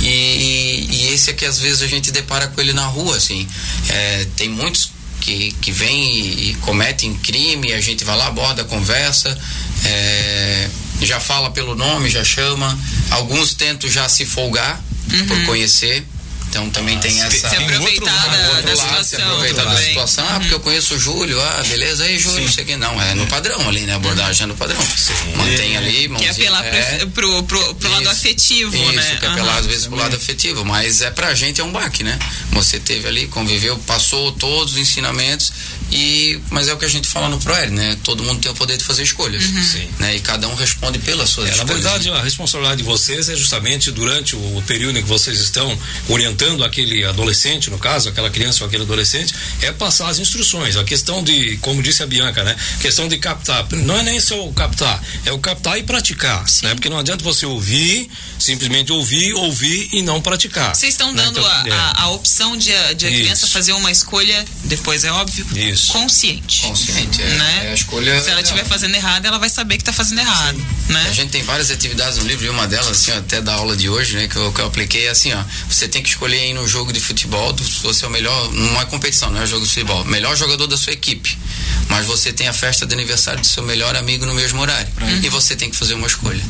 E, 0.00 0.87
e 0.90 1.11
esse 1.12 1.31
é 1.31 1.33
que 1.33 1.44
às 1.44 1.59
vezes 1.59 1.83
a 1.83 1.87
gente 1.87 2.11
depara 2.11 2.48
com 2.48 2.61
ele 2.61 2.72
na 2.72 2.87
rua, 2.87 3.16
assim. 3.16 3.46
É, 3.88 4.26
tem 4.37 4.48
muitos 4.48 4.90
que, 5.20 5.52
que 5.61 5.70
vêm 5.70 6.16
e, 6.16 6.50
e 6.50 6.55
cometem 6.61 7.14
crime, 7.14 7.72
a 7.72 7.81
gente 7.81 8.05
vai 8.05 8.16
lá, 8.16 8.26
aborda, 8.26 8.64
conversa. 8.64 9.37
é, 9.85 10.68
já 11.02 11.18
fala 11.18 11.50
pelo 11.50 11.74
nome, 11.74 12.09
já 12.11 12.24
chama. 12.24 12.78
Alguns 13.11 13.55
tentam 13.55 13.90
já 13.90 14.09
se 14.09 14.24
folgar 14.24 14.81
por 15.28 15.44
conhecer. 15.46 16.05
Então 16.53 16.69
também 16.69 16.99
tem 16.99 17.19
essa. 17.23 17.49
Se 17.49 17.57
um 17.57 17.62
outro 17.62 17.77
aproveitar 17.77 18.29
da, 18.29 18.49
Outro 18.51 18.77
da 18.77 18.85
lado, 18.85 19.05
se 19.05 19.11
situação 19.11 19.27
aproveitar 19.27 19.65
da 19.65 19.77
situação. 19.79 20.27
Ah, 20.29 20.38
porque 20.38 20.55
eu 20.55 20.61
conheço 20.61 20.95
o 20.95 20.99
Júlio. 20.99 21.41
Ah, 21.41 21.62
beleza. 21.67 22.05
Aí, 22.05 22.19
Júlio, 22.19 22.45
não 22.45 22.53
sei 22.53 22.65
o 22.65 22.67
que. 22.67 22.77
Não, 22.77 23.01
é 23.01 23.15
no 23.15 23.27
padrão 23.27 23.67
ali, 23.67 23.81
né? 23.81 23.95
A 23.95 23.97
abordagem 23.97 24.45
é 24.45 24.47
no 24.47 24.55
padrão. 24.55 24.79
Mantém 25.35 25.79
ali, 25.79 25.93
Que 25.93 26.05
é 26.05 26.09
mãozinha, 26.09 26.31
apelar 26.31 26.67
é, 26.67 27.07
pro, 27.07 27.07
pro, 27.07 27.43
pro, 27.45 27.75
pro 27.77 27.91
lado 27.91 28.03
Isso. 28.03 28.11
afetivo, 28.11 28.77
isso, 28.77 28.93
né? 28.93 29.17
que 29.19 29.25
é 29.25 29.29
apelar 29.31 29.57
às 29.57 29.67
vezes 29.67 29.87
pro 29.87 29.97
lado 29.97 30.15
afetivo. 30.15 30.62
Mas 30.62 31.01
é 31.01 31.11
pra 31.11 31.35
gente 31.35 31.59
é 31.59 31.65
um 31.65 31.73
baque, 31.73 32.05
né? 32.05 32.19
Você 32.51 32.79
teve 32.79 33.09
ali, 33.09 33.27
conviveu, 33.29 33.79
passou 33.87 34.31
todos 34.33 34.75
os 34.75 34.79
ensinamentos. 34.79 35.51
E, 35.94 36.40
mas 36.50 36.68
é 36.68 36.72
o 36.72 36.78
que 36.78 36.87
a 36.87 36.88
gente 36.88 37.07
fala 37.07 37.28
no 37.28 37.38
ProER, 37.38 37.70
né? 37.70 37.98
Todo 38.02 38.22
mundo 38.24 38.40
tem 38.40 38.50
o 38.50 38.55
poder 38.55 38.78
de 38.78 38.85
fazer 38.85 39.02
escolhas. 39.02 39.44
Uhum. 39.44 39.62
Sim. 39.62 39.88
Né? 39.98 40.16
E 40.16 40.20
cada 40.20 40.48
um 40.48 40.55
responde 40.55 40.98
pelas 40.98 41.28
suas 41.28 41.48
É, 41.48 41.50
na 41.50 41.57
escolhas. 41.59 41.83
verdade, 41.83 42.11
né? 42.11 42.16
a 42.18 42.22
responsabilidade 42.22 42.78
de 42.78 42.85
vocês 42.88 43.28
é 43.28 43.37
justamente 43.37 43.90
durante 43.90 44.35
o 44.35 44.62
período 44.66 44.98
em 44.98 45.02
que 45.02 45.09
vocês 45.09 45.38
estão 45.38 45.78
orientando 46.09 46.64
aquele 46.64 47.05
adolescente, 47.05 47.68
no 47.70 47.78
caso, 47.78 48.09
aquela 48.09 48.31
criança 48.31 48.62
ou 48.64 48.68
aquele 48.68 48.85
adolescente, 48.85 49.35
é 49.61 49.70
passar 49.70 50.09
as 50.09 50.18
instruções. 50.18 50.76
A 50.76 50.85
questão 50.85 51.22
de, 51.22 51.59
como 51.59 51.83
disse 51.83 52.02
a 52.02 52.07
Bianca, 52.07 52.42
né? 52.42 52.57
Questão 52.81 53.07
de 53.07 53.18
captar. 53.18 53.66
Não 53.72 53.98
é 53.98 54.02
nem 54.02 54.18
só 54.18 54.46
o 54.48 54.52
captar, 54.52 55.02
é 55.26 55.33
o 55.33 55.38
captar 55.38 55.78
e 55.78 55.83
praticar. 55.83 56.44
Né? 56.62 56.74
Porque 56.74 56.88
não 56.88 56.98
adianta 56.98 57.22
você 57.22 57.44
ouvir, 57.44 58.09
simplesmente 58.38 58.90
ouvir, 58.92 59.35
ouvir 59.35 59.88
e 59.92 60.02
não 60.02 60.20
praticar. 60.20 60.74
Vocês 60.74 60.94
estão 60.94 61.12
Né? 61.12 61.22
dando 61.22 61.40
Então, 61.40 61.50
a, 61.50 61.68
é. 61.68 61.70
a, 61.72 62.02
a 62.05 62.11
opção 62.11 62.57
de, 62.57 62.72
a- 62.74 62.92
de 62.94 63.07
a 63.07 63.11
criança 63.11 63.46
fazer 63.46 63.72
uma 63.72 63.90
escolha, 63.90 64.44
depois 64.76 65.04
é 65.04 65.12
óbvio, 65.12 65.46
Isso. 65.54 65.92
consciente. 65.92 66.62
Consciente, 66.62 67.20
é, 67.20 67.26
né? 67.26 67.62
é 67.66 67.70
a 67.72 67.74
escolha. 67.74 68.18
Se 68.22 68.30
ela 68.30 68.40
estiver 68.40 68.64
fazendo 68.64 68.94
errado, 68.94 69.26
ela 69.26 69.38
vai 69.38 69.50
saber 69.50 69.76
que 69.76 69.82
está 69.82 69.92
fazendo 69.92 70.20
errado, 70.20 70.58
né? 70.88 71.06
A 71.11 71.12
gente 71.12 71.30
tem 71.30 71.42
várias 71.42 71.70
atividades 71.70 72.16
no 72.16 72.24
livro 72.24 72.46
e 72.46 72.48
uma 72.48 72.66
delas, 72.66 72.88
assim, 72.88 73.12
ó, 73.12 73.18
até 73.18 73.42
da 73.42 73.52
aula 73.52 73.76
de 73.76 73.90
hoje, 73.90 74.16
né, 74.16 74.26
que 74.28 74.37
eu, 74.37 74.50
que 74.50 74.61
eu 74.62 74.66
apliquei, 74.66 75.08
é 75.08 75.11
assim, 75.11 75.30
ó, 75.35 75.44
você 75.68 75.87
tem 75.87 76.02
que 76.02 76.08
escolher 76.08 76.48
ir 76.48 76.54
no 76.54 76.66
jogo 76.66 76.90
de 76.90 77.00
futebol, 77.00 77.54
você 77.82 78.04
é 78.06 78.08
o 78.08 78.11
melhor, 78.11 78.50
não 78.52 78.80
é 78.80 78.87
competição, 78.87 79.30
não 79.30 79.42
é 79.42 79.46
jogo 79.46 79.66
de 79.66 79.68
futebol, 79.68 80.06
melhor 80.06 80.35
jogador 80.37 80.66
da 80.66 80.76
sua 80.78 80.94
equipe. 80.94 81.37
Mas 81.88 82.06
você 82.06 82.32
tem 82.32 82.48
a 82.48 82.52
festa 82.54 82.87
de 82.87 82.94
aniversário 82.94 83.40
do 83.40 83.46
seu 83.46 83.62
melhor 83.62 83.94
amigo 83.94 84.24
no 84.24 84.35
mesmo 84.35 84.61
horário. 84.61 84.88
E 85.22 85.28
você 85.28 85.54
tem 85.54 85.68
que 85.68 85.76
fazer 85.76 85.92
uma 85.92 86.06
escolha. 86.06 86.42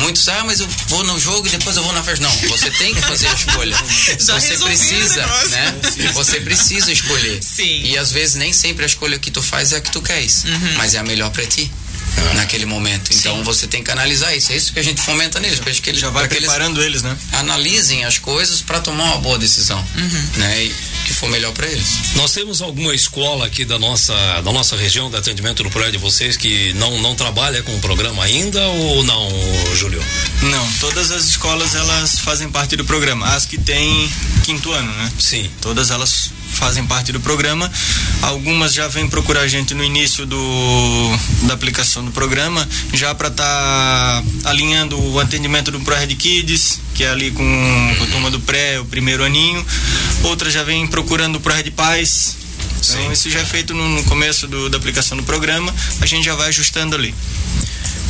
Muitos, 0.00 0.28
ah, 0.28 0.44
mas 0.44 0.60
eu 0.60 0.68
vou 0.88 1.04
no 1.04 1.18
jogo 1.18 1.46
e 1.46 1.50
depois 1.50 1.76
eu 1.76 1.82
vou 1.82 1.92
na 1.92 2.02
festa. 2.02 2.24
Não, 2.24 2.30
você 2.48 2.70
tem 2.70 2.94
que 2.94 3.02
fazer 3.02 3.26
a 3.26 3.34
escolha. 3.34 3.76
Já 4.18 4.38
você 4.38 4.56
precisa, 4.56 5.26
né? 5.26 5.74
Você 6.14 6.40
precisa 6.40 6.92
escolher. 6.92 7.40
Sim. 7.56 7.82
E 7.84 7.98
às 7.98 8.12
vezes 8.12 8.36
nem 8.36 8.52
sempre 8.52 8.84
a 8.84 8.86
escolha 8.86 9.18
que 9.18 9.30
tu 9.30 9.42
faz 9.42 9.72
é 9.72 9.76
a 9.76 9.80
que 9.80 9.90
tu 9.90 10.00
queres, 10.02 10.44
mas 10.76 10.94
é 10.94 10.98
a 10.98 11.02
melhor 11.02 11.30
pra 11.30 11.44
ti. 11.46 11.70
Naquele 12.34 12.66
momento. 12.66 13.12
Então 13.14 13.42
você 13.44 13.66
tem 13.68 13.84
que 13.84 13.90
analisar 13.90 14.34
isso. 14.34 14.52
É 14.52 14.56
isso 14.56 14.72
que 14.72 14.80
a 14.80 14.82
gente 14.82 15.00
fomenta 15.00 15.38
neles, 15.38 15.60
para 15.60 15.72
que 15.72 15.90
eles, 15.90 16.00
Já 16.00 16.10
vai 16.10 16.26
que 16.26 16.34
eles 16.34 16.48
preparando 16.48 16.82
eles, 16.82 17.02
né? 17.02 17.16
analisem 17.32 18.04
as 18.04 18.18
coisas 18.18 18.60
para 18.60 18.80
tomar 18.80 19.04
uma 19.04 19.18
boa 19.18 19.38
decisão, 19.38 19.82
né? 20.36 20.64
E 20.64 20.74
que 21.06 21.14
for 21.14 21.28
melhor 21.30 21.52
para 21.52 21.66
eles. 21.66 21.86
Nós 22.16 22.32
temos 22.32 22.60
alguma 22.60 22.94
escola 22.94 23.46
aqui 23.46 23.64
da 23.64 23.78
nossa, 23.78 24.12
da 24.42 24.52
nossa 24.52 24.76
região 24.76 25.08
de 25.08 25.16
atendimento 25.16 25.62
no 25.62 25.70
prédio 25.70 25.92
de 25.92 25.98
vocês 25.98 26.36
que 26.36 26.72
não, 26.74 27.00
não 27.00 27.14
trabalha 27.14 27.62
com 27.62 27.74
o 27.76 27.80
programa 27.80 28.24
ainda 28.24 28.66
ou 28.68 29.02
não, 29.04 29.28
Júlio? 29.76 30.04
Não, 30.42 30.72
todas 30.80 31.10
as 31.12 31.24
escolas 31.24 31.74
elas 31.74 32.18
fazem 32.18 32.50
parte 32.50 32.76
do 32.76 32.84
programa. 32.84 33.26
As 33.34 33.46
que 33.46 33.56
têm 33.58 34.12
quinto 34.44 34.72
ano, 34.72 34.92
né? 34.92 35.12
Sim. 35.18 35.48
Todas 35.60 35.90
elas 35.90 36.30
fazem 36.60 36.84
parte 36.84 37.10
do 37.10 37.18
programa. 37.18 37.72
Algumas 38.20 38.74
já 38.74 38.86
vêm 38.86 39.08
procurar 39.08 39.40
a 39.40 39.48
gente 39.48 39.72
no 39.72 39.82
início 39.82 40.26
do, 40.26 41.18
da 41.44 41.54
aplicação 41.54 42.04
do 42.04 42.12
programa, 42.12 42.68
já 42.92 43.14
para 43.14 43.28
estar 43.28 44.22
alinhando 44.44 45.00
o 45.00 45.18
atendimento 45.18 45.70
do 45.70 45.80
ProRed 45.80 46.14
Kids, 46.14 46.78
que 46.94 47.02
é 47.02 47.10
ali 47.10 47.30
com, 47.30 47.94
com 47.98 48.04
a 48.04 48.06
turma 48.08 48.30
do 48.30 48.38
pré, 48.40 48.78
o 48.78 48.84
primeiro 48.84 49.24
aninho. 49.24 49.64
Outras 50.22 50.52
já 50.52 50.62
vêm 50.62 50.86
procurando 50.86 51.36
o 51.36 51.40
ProRed 51.40 51.70
Paz. 51.70 52.36
Então, 52.82 53.04
Sim. 53.04 53.12
isso 53.12 53.30
já 53.30 53.40
é 53.40 53.44
feito 53.44 53.74
no, 53.74 53.88
no 53.88 54.04
começo 54.04 54.46
do, 54.46 54.68
da 54.68 54.76
aplicação 54.76 55.16
do 55.16 55.22
programa, 55.22 55.74
a 56.00 56.06
gente 56.06 56.24
já 56.24 56.34
vai 56.34 56.48
ajustando 56.48 56.94
ali. 56.94 57.14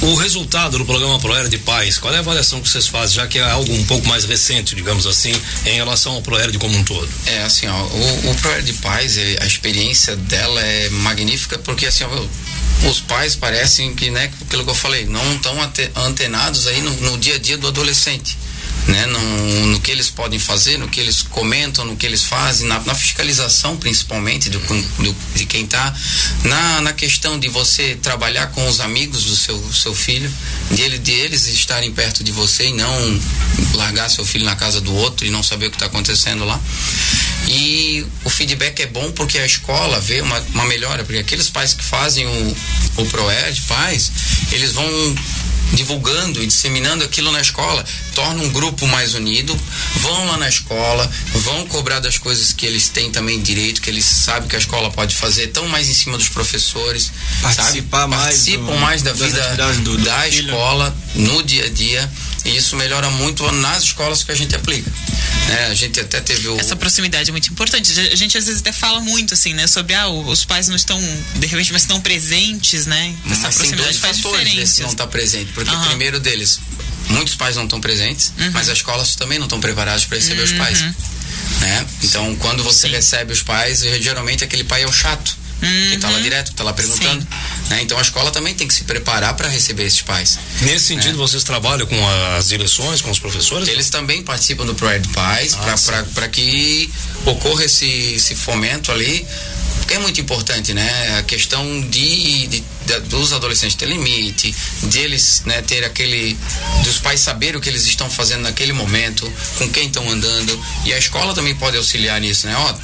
O 0.02 0.14
resultado 0.14 0.78
do 0.78 0.86
programa 0.86 1.18
Proera 1.18 1.46
de 1.46 1.58
Paz, 1.58 1.98
qual 1.98 2.12
é 2.14 2.16
a 2.16 2.20
avaliação 2.20 2.60
que 2.62 2.68
vocês 2.68 2.86
fazem, 2.86 3.16
já 3.16 3.26
que 3.26 3.38
é 3.38 3.42
algo 3.42 3.70
um 3.70 3.84
pouco 3.84 4.08
mais 4.08 4.24
recente, 4.24 4.74
digamos 4.74 5.06
assim, 5.06 5.32
em 5.66 5.74
relação 5.74 6.14
ao 6.14 6.22
Proerd 6.22 6.58
como 6.58 6.74
um 6.74 6.82
todo? 6.84 7.06
É 7.26 7.42
assim, 7.42 7.66
ó, 7.66 7.82
o, 7.82 8.30
o 8.30 8.34
Proer 8.36 8.62
de 8.62 8.72
Paz, 8.74 9.18
a 9.18 9.46
experiência 9.46 10.16
dela 10.16 10.58
é 10.62 10.88
magnífica 10.88 11.58
porque 11.58 11.84
assim, 11.84 12.04
ó, 12.04 12.88
os 12.88 13.00
pais 13.00 13.36
parecem 13.36 13.94
que, 13.94 14.10
né, 14.10 14.30
aquilo 14.40 14.64
que 14.64 14.70
eu 14.70 14.74
falei, 14.74 15.04
não 15.04 15.34
estão 15.34 15.54
antenados 15.96 16.66
aí 16.66 16.80
no, 16.80 16.90
no 17.02 17.18
dia 17.18 17.34
a 17.34 17.38
dia 17.38 17.58
do 17.58 17.68
adolescente. 17.68 18.38
Né? 18.86 19.06
No, 19.06 19.66
no 19.66 19.80
que 19.80 19.90
eles 19.90 20.10
podem 20.10 20.38
fazer, 20.38 20.78
no 20.78 20.88
que 20.88 21.00
eles 21.00 21.22
comentam, 21.22 21.84
no 21.84 21.96
que 21.96 22.06
eles 22.06 22.24
fazem, 22.24 22.66
na, 22.66 22.80
na 22.80 22.94
fiscalização 22.94 23.76
principalmente 23.76 24.50
do, 24.50 24.58
do, 24.58 25.16
de 25.34 25.46
quem 25.46 25.64
está, 25.64 25.94
na, 26.44 26.80
na 26.80 26.92
questão 26.92 27.38
de 27.38 27.48
você 27.48 27.96
trabalhar 27.96 28.48
com 28.48 28.66
os 28.68 28.80
amigos 28.80 29.24
do 29.24 29.36
seu, 29.36 29.72
seu 29.72 29.94
filho, 29.94 30.32
de, 30.70 30.82
ele, 30.82 30.98
de 30.98 31.12
eles 31.12 31.46
estarem 31.46 31.92
perto 31.92 32.22
de 32.24 32.32
você 32.32 32.68
e 32.68 32.72
não 32.72 33.20
largar 33.74 34.08
seu 34.10 34.24
filho 34.24 34.44
na 34.44 34.56
casa 34.56 34.80
do 34.80 34.94
outro 34.94 35.26
e 35.26 35.30
não 35.30 35.42
saber 35.42 35.66
o 35.66 35.70
que 35.70 35.76
está 35.76 35.86
acontecendo 35.86 36.44
lá. 36.44 36.60
E 37.48 38.06
o 38.24 38.30
feedback 38.30 38.80
é 38.80 38.86
bom 38.86 39.10
porque 39.12 39.38
a 39.38 39.46
escola 39.46 39.98
vê 40.00 40.20
uma, 40.20 40.38
uma 40.54 40.64
melhora, 40.66 41.04
porque 41.04 41.18
aqueles 41.18 41.48
pais 41.48 41.74
que 41.74 41.82
fazem 41.82 42.26
o, 42.26 42.56
o 42.98 43.06
ProEd, 43.06 43.60
pais, 43.62 44.12
eles 44.52 44.72
vão 44.72 44.86
divulgando 45.72 46.42
e 46.42 46.46
disseminando 46.46 47.04
aquilo 47.04 47.30
na 47.32 47.40
escola, 47.40 47.84
torna 48.14 48.42
um 48.42 48.48
grupo 48.50 48.86
mais 48.86 49.14
unido, 49.14 49.56
vão 49.96 50.26
lá 50.26 50.36
na 50.36 50.48
escola, 50.48 51.10
vão 51.34 51.66
cobrar 51.66 52.00
das 52.00 52.18
coisas 52.18 52.52
que 52.52 52.66
eles 52.66 52.88
têm 52.88 53.10
também 53.10 53.40
direito, 53.40 53.80
que 53.80 53.90
eles 53.90 54.04
sabem 54.04 54.48
que 54.48 54.56
a 54.56 54.58
escola 54.58 54.90
pode 54.90 55.14
fazer, 55.14 55.44
estão 55.44 55.66
mais 55.68 55.88
em 55.88 55.94
cima 55.94 56.18
dos 56.18 56.28
professores, 56.28 57.10
Participar 57.40 58.00
sabe? 58.00 58.10
mais 58.10 58.24
participam 58.24 58.64
do- 58.66 58.78
mais 58.78 59.02
da 59.02 59.12
vida 59.12 59.72
do- 59.74 59.96
do 59.96 59.98
da 59.98 60.20
filho. 60.22 60.46
escola 60.46 60.96
no 61.14 61.42
dia 61.42 61.66
a 61.66 61.68
dia. 61.68 62.10
E 62.42 62.56
isso 62.56 62.74
melhora 62.74 63.10
muito 63.10 63.50
nas 63.52 63.82
escolas 63.82 64.22
que 64.22 64.32
a 64.32 64.34
gente 64.34 64.54
aplica. 64.56 64.90
né? 65.48 65.66
a 65.66 65.74
gente 65.74 65.98
até 66.00 66.20
teve 66.20 66.46
o. 66.48 66.58
Essa 66.60 66.76
proximidade 66.76 67.28
é 67.28 67.32
muito 67.32 67.50
importante. 67.50 67.92
A 67.98 68.14
gente 68.16 68.38
às 68.38 68.46
vezes 68.46 68.60
até 68.60 68.72
fala 68.72 69.00
muito 69.00 69.34
assim, 69.34 69.52
né? 69.52 69.66
Sobre 69.66 69.94
ah, 69.94 70.08
os 70.08 70.44
pais 70.44 70.68
não 70.68 70.76
estão, 70.76 70.98
de 71.36 71.46
repente, 71.46 71.72
mas 71.72 71.82
estão 71.82 72.00
presentes, 72.00 72.86
né? 72.86 73.14
Essa 73.26 73.26
Mas 73.26 73.38
tem 73.40 73.40
proximidade 73.50 73.82
dois 73.82 73.96
faz 73.98 74.16
fatores 74.20 74.38
desse 74.44 74.54
diferença. 74.54 74.82
não 74.84 74.90
estar 74.90 75.06
presente. 75.08 75.52
Porque 75.64 75.76
o 75.84 75.88
primeiro 75.88 76.18
deles, 76.20 76.58
muitos 77.08 77.34
pais 77.34 77.56
não 77.56 77.64
estão 77.64 77.80
presentes, 77.80 78.32
Uhum. 78.38 78.50
mas 78.52 78.68
as 78.68 78.78
escolas 78.78 79.14
também 79.16 79.38
não 79.38 79.46
estão 79.46 79.60
preparadas 79.60 80.04
para 80.04 80.16
receber 80.18 80.42
os 80.42 80.52
pais. 80.52 80.80
Né? 81.60 81.86
Então, 82.02 82.34
quando 82.36 82.62
você 82.62 82.86
Sim. 82.88 82.94
recebe 82.94 83.32
os 83.32 83.42
pais, 83.42 83.80
geralmente 84.00 84.44
aquele 84.44 84.64
pai 84.64 84.82
é 84.82 84.86
o 84.86 84.92
chato. 84.92 85.38
Que 85.90 85.98
tá 85.98 86.08
lá 86.08 86.16
Uhum. 86.16 86.22
direto, 86.22 86.54
tá 86.54 86.64
lá 86.64 86.72
perguntando. 86.72 87.26
Né? 87.68 87.82
Então 87.82 87.98
a 87.98 88.00
escola 88.00 88.30
também 88.30 88.54
tem 88.54 88.66
que 88.66 88.72
se 88.72 88.84
preparar 88.84 89.34
para 89.34 89.46
receber 89.46 89.84
esses 89.84 90.00
pais. 90.00 90.38
Nesse 90.62 90.86
sentido, 90.86 91.18
vocês 91.18 91.44
trabalham 91.44 91.86
com 91.86 92.08
as 92.34 92.48
direções, 92.48 93.02
com 93.02 93.10
os 93.10 93.18
professores? 93.18 93.68
Eles 93.68 93.90
também 93.90 94.22
participam 94.22 94.64
do 94.64 94.74
Proed 94.74 95.06
Pais 95.08 95.52
Ah, 95.60 95.76
para 96.14 96.28
que 96.28 96.90
ocorra 97.26 97.62
esse, 97.66 97.84
esse 98.14 98.34
fomento 98.34 98.90
ali, 98.90 99.26
porque 99.76 99.92
é 99.92 99.98
muito 99.98 100.18
importante, 100.18 100.72
né? 100.72 101.18
A 101.18 101.22
questão 101.24 101.62
de, 101.90 102.46
de- 102.46 102.64
da- 102.90 102.98
dos 102.98 103.32
adolescentes 103.32 103.76
ter 103.76 103.86
limite, 103.86 104.54
de 104.84 104.98
eles 104.98 105.42
né, 105.46 105.62
ter 105.62 105.84
aquele. 105.84 106.36
dos 106.84 106.98
pais 106.98 107.20
saber 107.20 107.56
o 107.56 107.60
que 107.60 107.68
eles 107.68 107.86
estão 107.86 108.10
fazendo 108.10 108.42
naquele 108.42 108.72
momento, 108.72 109.30
com 109.58 109.68
quem 109.70 109.86
estão 109.86 110.08
andando. 110.10 110.58
E 110.84 110.92
a 110.92 110.98
escola 110.98 111.32
também 111.34 111.54
pode 111.54 111.76
auxiliar 111.76 112.20
nisso, 112.20 112.46
né? 112.46 112.54
Ó, 112.56 112.74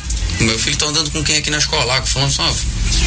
meu 0.44 0.58
filho 0.58 0.74
está 0.74 0.86
andando 0.86 1.10
com 1.10 1.22
quem 1.24 1.36
aqui 1.36 1.50
na 1.50 1.58
escola? 1.58 1.96
Ah, 1.96 2.00
com 2.00 2.06
fulano, 2.06 2.32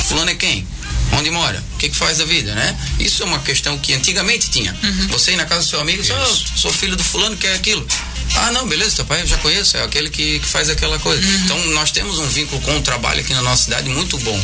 fulano 0.07 0.31
é 0.31 0.35
quem? 0.35 0.67
Onde 1.13 1.31
mora? 1.31 1.63
O 1.73 1.77
que, 1.77 1.89
que 1.89 1.95
faz 1.95 2.19
da 2.19 2.25
vida, 2.25 2.53
né? 2.53 2.77
Isso 2.99 3.23
é 3.23 3.25
uma 3.25 3.39
questão 3.39 3.77
que 3.79 3.93
antigamente 3.93 4.49
tinha. 4.51 4.75
Você 5.09 5.31
ir 5.31 5.37
na 5.37 5.45
casa 5.45 5.61
do 5.61 5.67
seu 5.67 5.79
amigo, 5.79 6.03
"Ah, 6.11 6.13
eu 6.27 6.35
sou 6.55 6.71
filho 6.71 6.95
do 6.95 7.03
fulano 7.03 7.35
que 7.35 7.47
é 7.47 7.53
aquilo. 7.55 7.85
Ah, 8.35 8.51
não, 8.51 8.67
beleza, 8.67 8.95
teu 8.97 9.05
pai 9.05 9.21
eu 9.21 9.27
já 9.27 9.37
conheço, 9.37 9.75
é 9.77 9.83
aquele 9.83 10.09
que, 10.09 10.39
que 10.39 10.45
faz 10.47 10.69
aquela 10.69 10.97
coisa. 10.99 11.21
Então 11.43 11.57
nós 11.67 11.91
temos 11.91 12.19
um 12.19 12.27
vínculo 12.27 12.61
com 12.61 12.77
o 12.77 12.81
trabalho 12.81 13.19
aqui 13.21 13.33
na 13.33 13.41
nossa 13.41 13.63
cidade 13.63 13.89
muito 13.89 14.17
bom. 14.19 14.39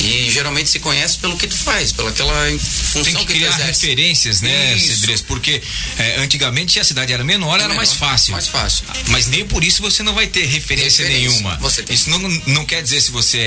E 0.00 0.28
geralmente 0.30 0.68
se 0.70 0.80
conhece 0.80 1.18
pelo 1.18 1.36
que 1.36 1.46
tu 1.46 1.56
faz, 1.56 1.92
pela 1.92 2.10
aquela 2.10 2.34
função 2.58 3.04
Tem 3.04 3.14
que 3.14 3.26
que, 3.26 3.32
criar 3.34 3.52
referências, 3.56 4.40
né. 4.40 4.76
Cedrez? 4.78 5.20
Porque 5.22 5.62
é, 5.98 6.16
antigamente 6.20 6.80
a 6.80 6.84
cidade 6.84 7.12
era 7.12 7.22
menor, 7.22 7.54
era 7.54 7.64
Menor, 7.68 7.76
mais 7.76 7.92
fácil. 7.92 8.32
mais 8.32 8.48
fácil. 8.48 8.84
Mas 9.08 9.26
nem 9.28 9.44
por 9.46 9.62
isso 9.62 9.80
você 9.82 10.02
não 10.02 10.12
vai 10.14 10.26
ter 10.26 10.44
referência, 10.46 11.04
Referência. 11.04 11.30
nenhuma. 11.30 11.56
Você 11.58 11.82
tem. 11.82 11.94
Isso 11.94 12.10
não, 12.10 12.18
não 12.46 12.64
quer 12.64 12.82
dizer 12.82 13.00
se 13.00 13.10
você 13.12 13.38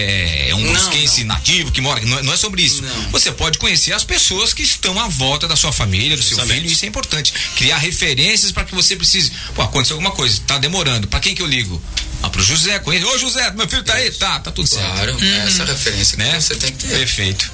é 0.49 0.55
um 0.55 0.61
Não, 0.61 0.71
brusquense 0.71 1.23
nativo 1.25 1.71
que 1.71 1.81
mora. 1.81 1.99
Não, 2.05 2.19
é- 2.19 2.23
não 2.23 2.33
é 2.33 2.37
sobre 2.37 2.61
isso. 2.61 2.81
Não. 2.81 3.09
Você 3.11 3.31
pode 3.31 3.57
conhecer 3.57 3.93
as 3.93 4.03
pessoas 4.05 4.53
que 4.53 4.63
estão 4.63 4.99
à 4.99 5.07
volta 5.09 5.47
da 5.47 5.55
sua 5.55 5.71
família, 5.73 6.15
do 6.15 6.23
seu 6.23 6.37
Justamente. 6.37 6.61
filho. 6.61 6.71
Isso 6.73 6.85
é 6.85 6.87
importante. 6.87 7.33
Criar 7.57 7.77
referências 7.77 8.51
para 8.51 8.63
que 8.63 8.73
você 8.73 8.95
precise. 8.95 9.31
Pô, 9.53 9.61
aconteceu 9.77 9.97
alguma 9.97 10.11
coisa, 10.11 10.41
tá 10.47 10.57
demorando. 10.57 11.07
Para 11.07 11.19
quem 11.19 11.35
que 11.35 11.41
eu 11.41 11.45
ligo? 11.45 11.79
Ah, 12.23 12.29
pro 12.29 12.41
José, 12.41 12.79
conheço. 12.79 13.07
Ô, 13.07 13.17
José, 13.17 13.51
meu 13.51 13.67
filho 13.67 13.83
tá 13.83 13.93
aí? 13.93 14.11
Tá, 14.11 14.39
tá 14.39 14.51
tudo 14.51 14.67
certo 14.67 14.87
Claro, 14.87 15.17
é 15.23 15.47
essa 15.47 15.63
referência 15.65 16.17
que 16.17 16.23
né? 16.23 16.39
você 16.39 16.55
tem 16.55 16.71
que 16.71 16.87
ter. 16.87 16.97
Perfeito. 16.97 17.51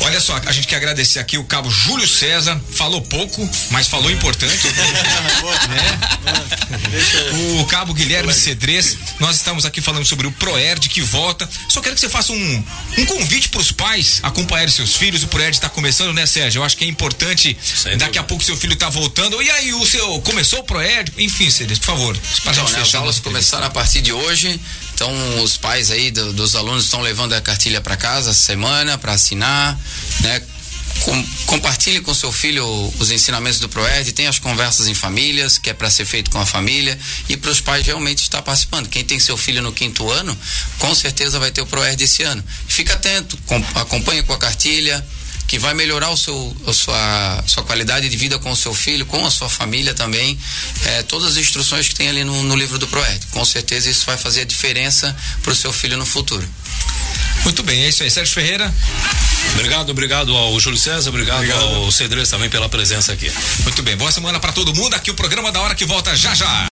Olha 0.00 0.20
só, 0.20 0.40
a 0.44 0.52
gente 0.52 0.66
quer 0.66 0.76
agradecer 0.76 1.18
aqui 1.20 1.38
o 1.38 1.44
cabo 1.44 1.70
Júlio 1.70 2.06
César, 2.08 2.60
falou 2.72 3.00
pouco, 3.00 3.48
mas 3.70 3.86
falou 3.86 4.10
importante. 4.10 4.66
né? 5.68 6.00
O 7.60 7.64
cabo 7.66 7.94
Guilherme 7.94 8.32
Cedrez, 8.32 8.98
nós 9.20 9.36
estamos 9.36 9.64
aqui 9.64 9.80
falando 9.80 10.04
sobre 10.04 10.26
o 10.26 10.32
Proerd 10.32 10.88
que 10.88 11.00
volta. 11.00 11.48
Só 11.68 11.80
quero 11.80 11.94
que 11.94 12.00
você 12.00 12.08
faça 12.08 12.32
um, 12.32 12.64
um 12.98 13.06
convite 13.06 13.48
para 13.48 13.60
os 13.60 13.72
pais 13.72 14.20
acompanharem 14.22 14.72
seus 14.72 14.96
filhos. 14.96 15.22
O 15.22 15.28
Proerd 15.28 15.56
está 15.56 15.68
começando, 15.68 16.12
né, 16.12 16.26
Sérgio? 16.26 16.60
Eu 16.60 16.64
acho 16.64 16.76
que 16.76 16.84
é 16.84 16.88
importante. 16.88 17.56
Sem 17.62 17.92
daqui 17.92 18.04
dúvida. 18.04 18.20
a 18.20 18.24
pouco 18.24 18.44
seu 18.44 18.56
filho 18.56 18.76
tá 18.76 18.88
voltando. 18.90 19.40
E 19.42 19.50
aí, 19.50 19.72
o 19.72 19.86
seu 19.86 20.20
começou 20.22 20.60
o 20.60 20.64
Proerd? 20.64 21.12
Enfim, 21.16 21.50
Cedrez, 21.50 21.78
por 21.78 21.86
favor. 21.86 22.18
Para 22.42 22.52
Então, 22.52 22.68
né, 22.70 22.80
as 22.80 22.94
aulas 22.94 23.18
começaram 23.20 23.61
a 23.66 23.70
partir 23.70 24.00
de 24.00 24.12
hoje. 24.12 24.60
Então, 24.94 25.42
os 25.42 25.56
pais 25.56 25.90
aí 25.90 26.10
do- 26.10 26.32
dos 26.32 26.54
alunos 26.54 26.84
estão 26.84 27.00
levando 27.00 27.32
a 27.32 27.40
cartilha 27.40 27.80
para 27.80 27.96
casa 27.96 28.32
semana 28.34 28.98
para 28.98 29.12
assinar, 29.12 29.78
né? 30.20 30.42
Com, 31.00 31.26
compartilhe 31.46 32.00
com 32.00 32.12
seu 32.14 32.30
filho 32.30 32.64
os 32.98 33.10
ensinamentos 33.10 33.58
do 33.58 33.68
Proerd, 33.68 34.12
tem 34.12 34.26
as 34.26 34.38
conversas 34.38 34.86
em 34.86 34.94
famílias, 34.94 35.56
que 35.58 35.70
é 35.70 35.72
para 35.72 35.90
ser 35.90 36.04
feito 36.04 36.30
com 36.30 36.38
a 36.38 36.44
família, 36.46 36.96
e 37.30 37.36
para 37.36 37.50
os 37.50 37.60
pais 37.60 37.84
realmente 37.84 38.22
estar 38.22 38.42
participando. 38.42 38.88
Quem 38.88 39.02
tem 39.02 39.18
seu 39.18 39.36
filho 39.36 39.62
no 39.62 39.72
quinto 39.72 40.10
ano, 40.10 40.36
com 40.78 40.94
certeza 40.94 41.38
vai 41.38 41.50
ter 41.50 41.62
o 41.62 41.66
Proerd 41.66 42.02
esse 42.04 42.22
ano. 42.22 42.44
Fica 42.68 42.92
atento, 42.92 43.36
com, 43.46 43.56
acompanhe 43.74 44.22
com 44.22 44.34
a 44.34 44.38
cartilha, 44.38 45.04
que 45.46 45.58
vai 45.58 45.74
melhorar 45.74 46.10
o 46.10 46.16
seu, 46.16 46.56
a 46.66 46.72
sua, 46.72 47.44
sua 47.46 47.62
qualidade 47.62 48.08
de 48.08 48.16
vida 48.16 48.38
com 48.38 48.50
o 48.50 48.56
seu 48.56 48.74
filho, 48.74 49.04
com 49.06 49.24
a 49.24 49.30
sua 49.30 49.48
família 49.48 49.94
também. 49.94 50.38
É, 50.86 51.02
todas 51.02 51.32
as 51.32 51.36
instruções 51.36 51.88
que 51.88 51.94
tem 51.94 52.08
ali 52.08 52.24
no, 52.24 52.42
no 52.42 52.56
livro 52.56 52.78
do 52.78 52.86
Proerd. 52.88 53.26
Com 53.30 53.44
certeza 53.44 53.90
isso 53.90 54.06
vai 54.06 54.16
fazer 54.16 54.42
a 54.42 54.44
diferença 54.44 55.14
para 55.42 55.52
o 55.52 55.56
seu 55.56 55.72
filho 55.72 55.96
no 55.96 56.06
futuro. 56.06 56.48
Muito 57.44 57.62
bem, 57.62 57.84
é 57.84 57.88
isso 57.88 58.02
aí. 58.02 58.10
Sérgio 58.10 58.32
Ferreira. 58.32 58.72
Obrigado, 59.54 59.90
obrigado 59.90 60.36
ao 60.36 60.58
Júlio 60.60 60.78
César, 60.78 61.10
obrigado, 61.10 61.50
ao 61.52 61.90
Cedrez 61.90 62.28
também 62.28 62.48
pela 62.48 62.68
presença 62.68 63.12
aqui. 63.12 63.30
Muito 63.64 63.82
bem, 63.82 63.96
boa 63.96 64.12
semana 64.12 64.38
para 64.40 64.52
todo 64.52 64.74
mundo. 64.74 64.94
Aqui 64.94 65.10
o 65.10 65.14
programa 65.14 65.50
da 65.50 65.60
hora 65.60 65.74
que 65.74 65.84
volta 65.84 66.16
já 66.16 66.34
já. 66.34 66.66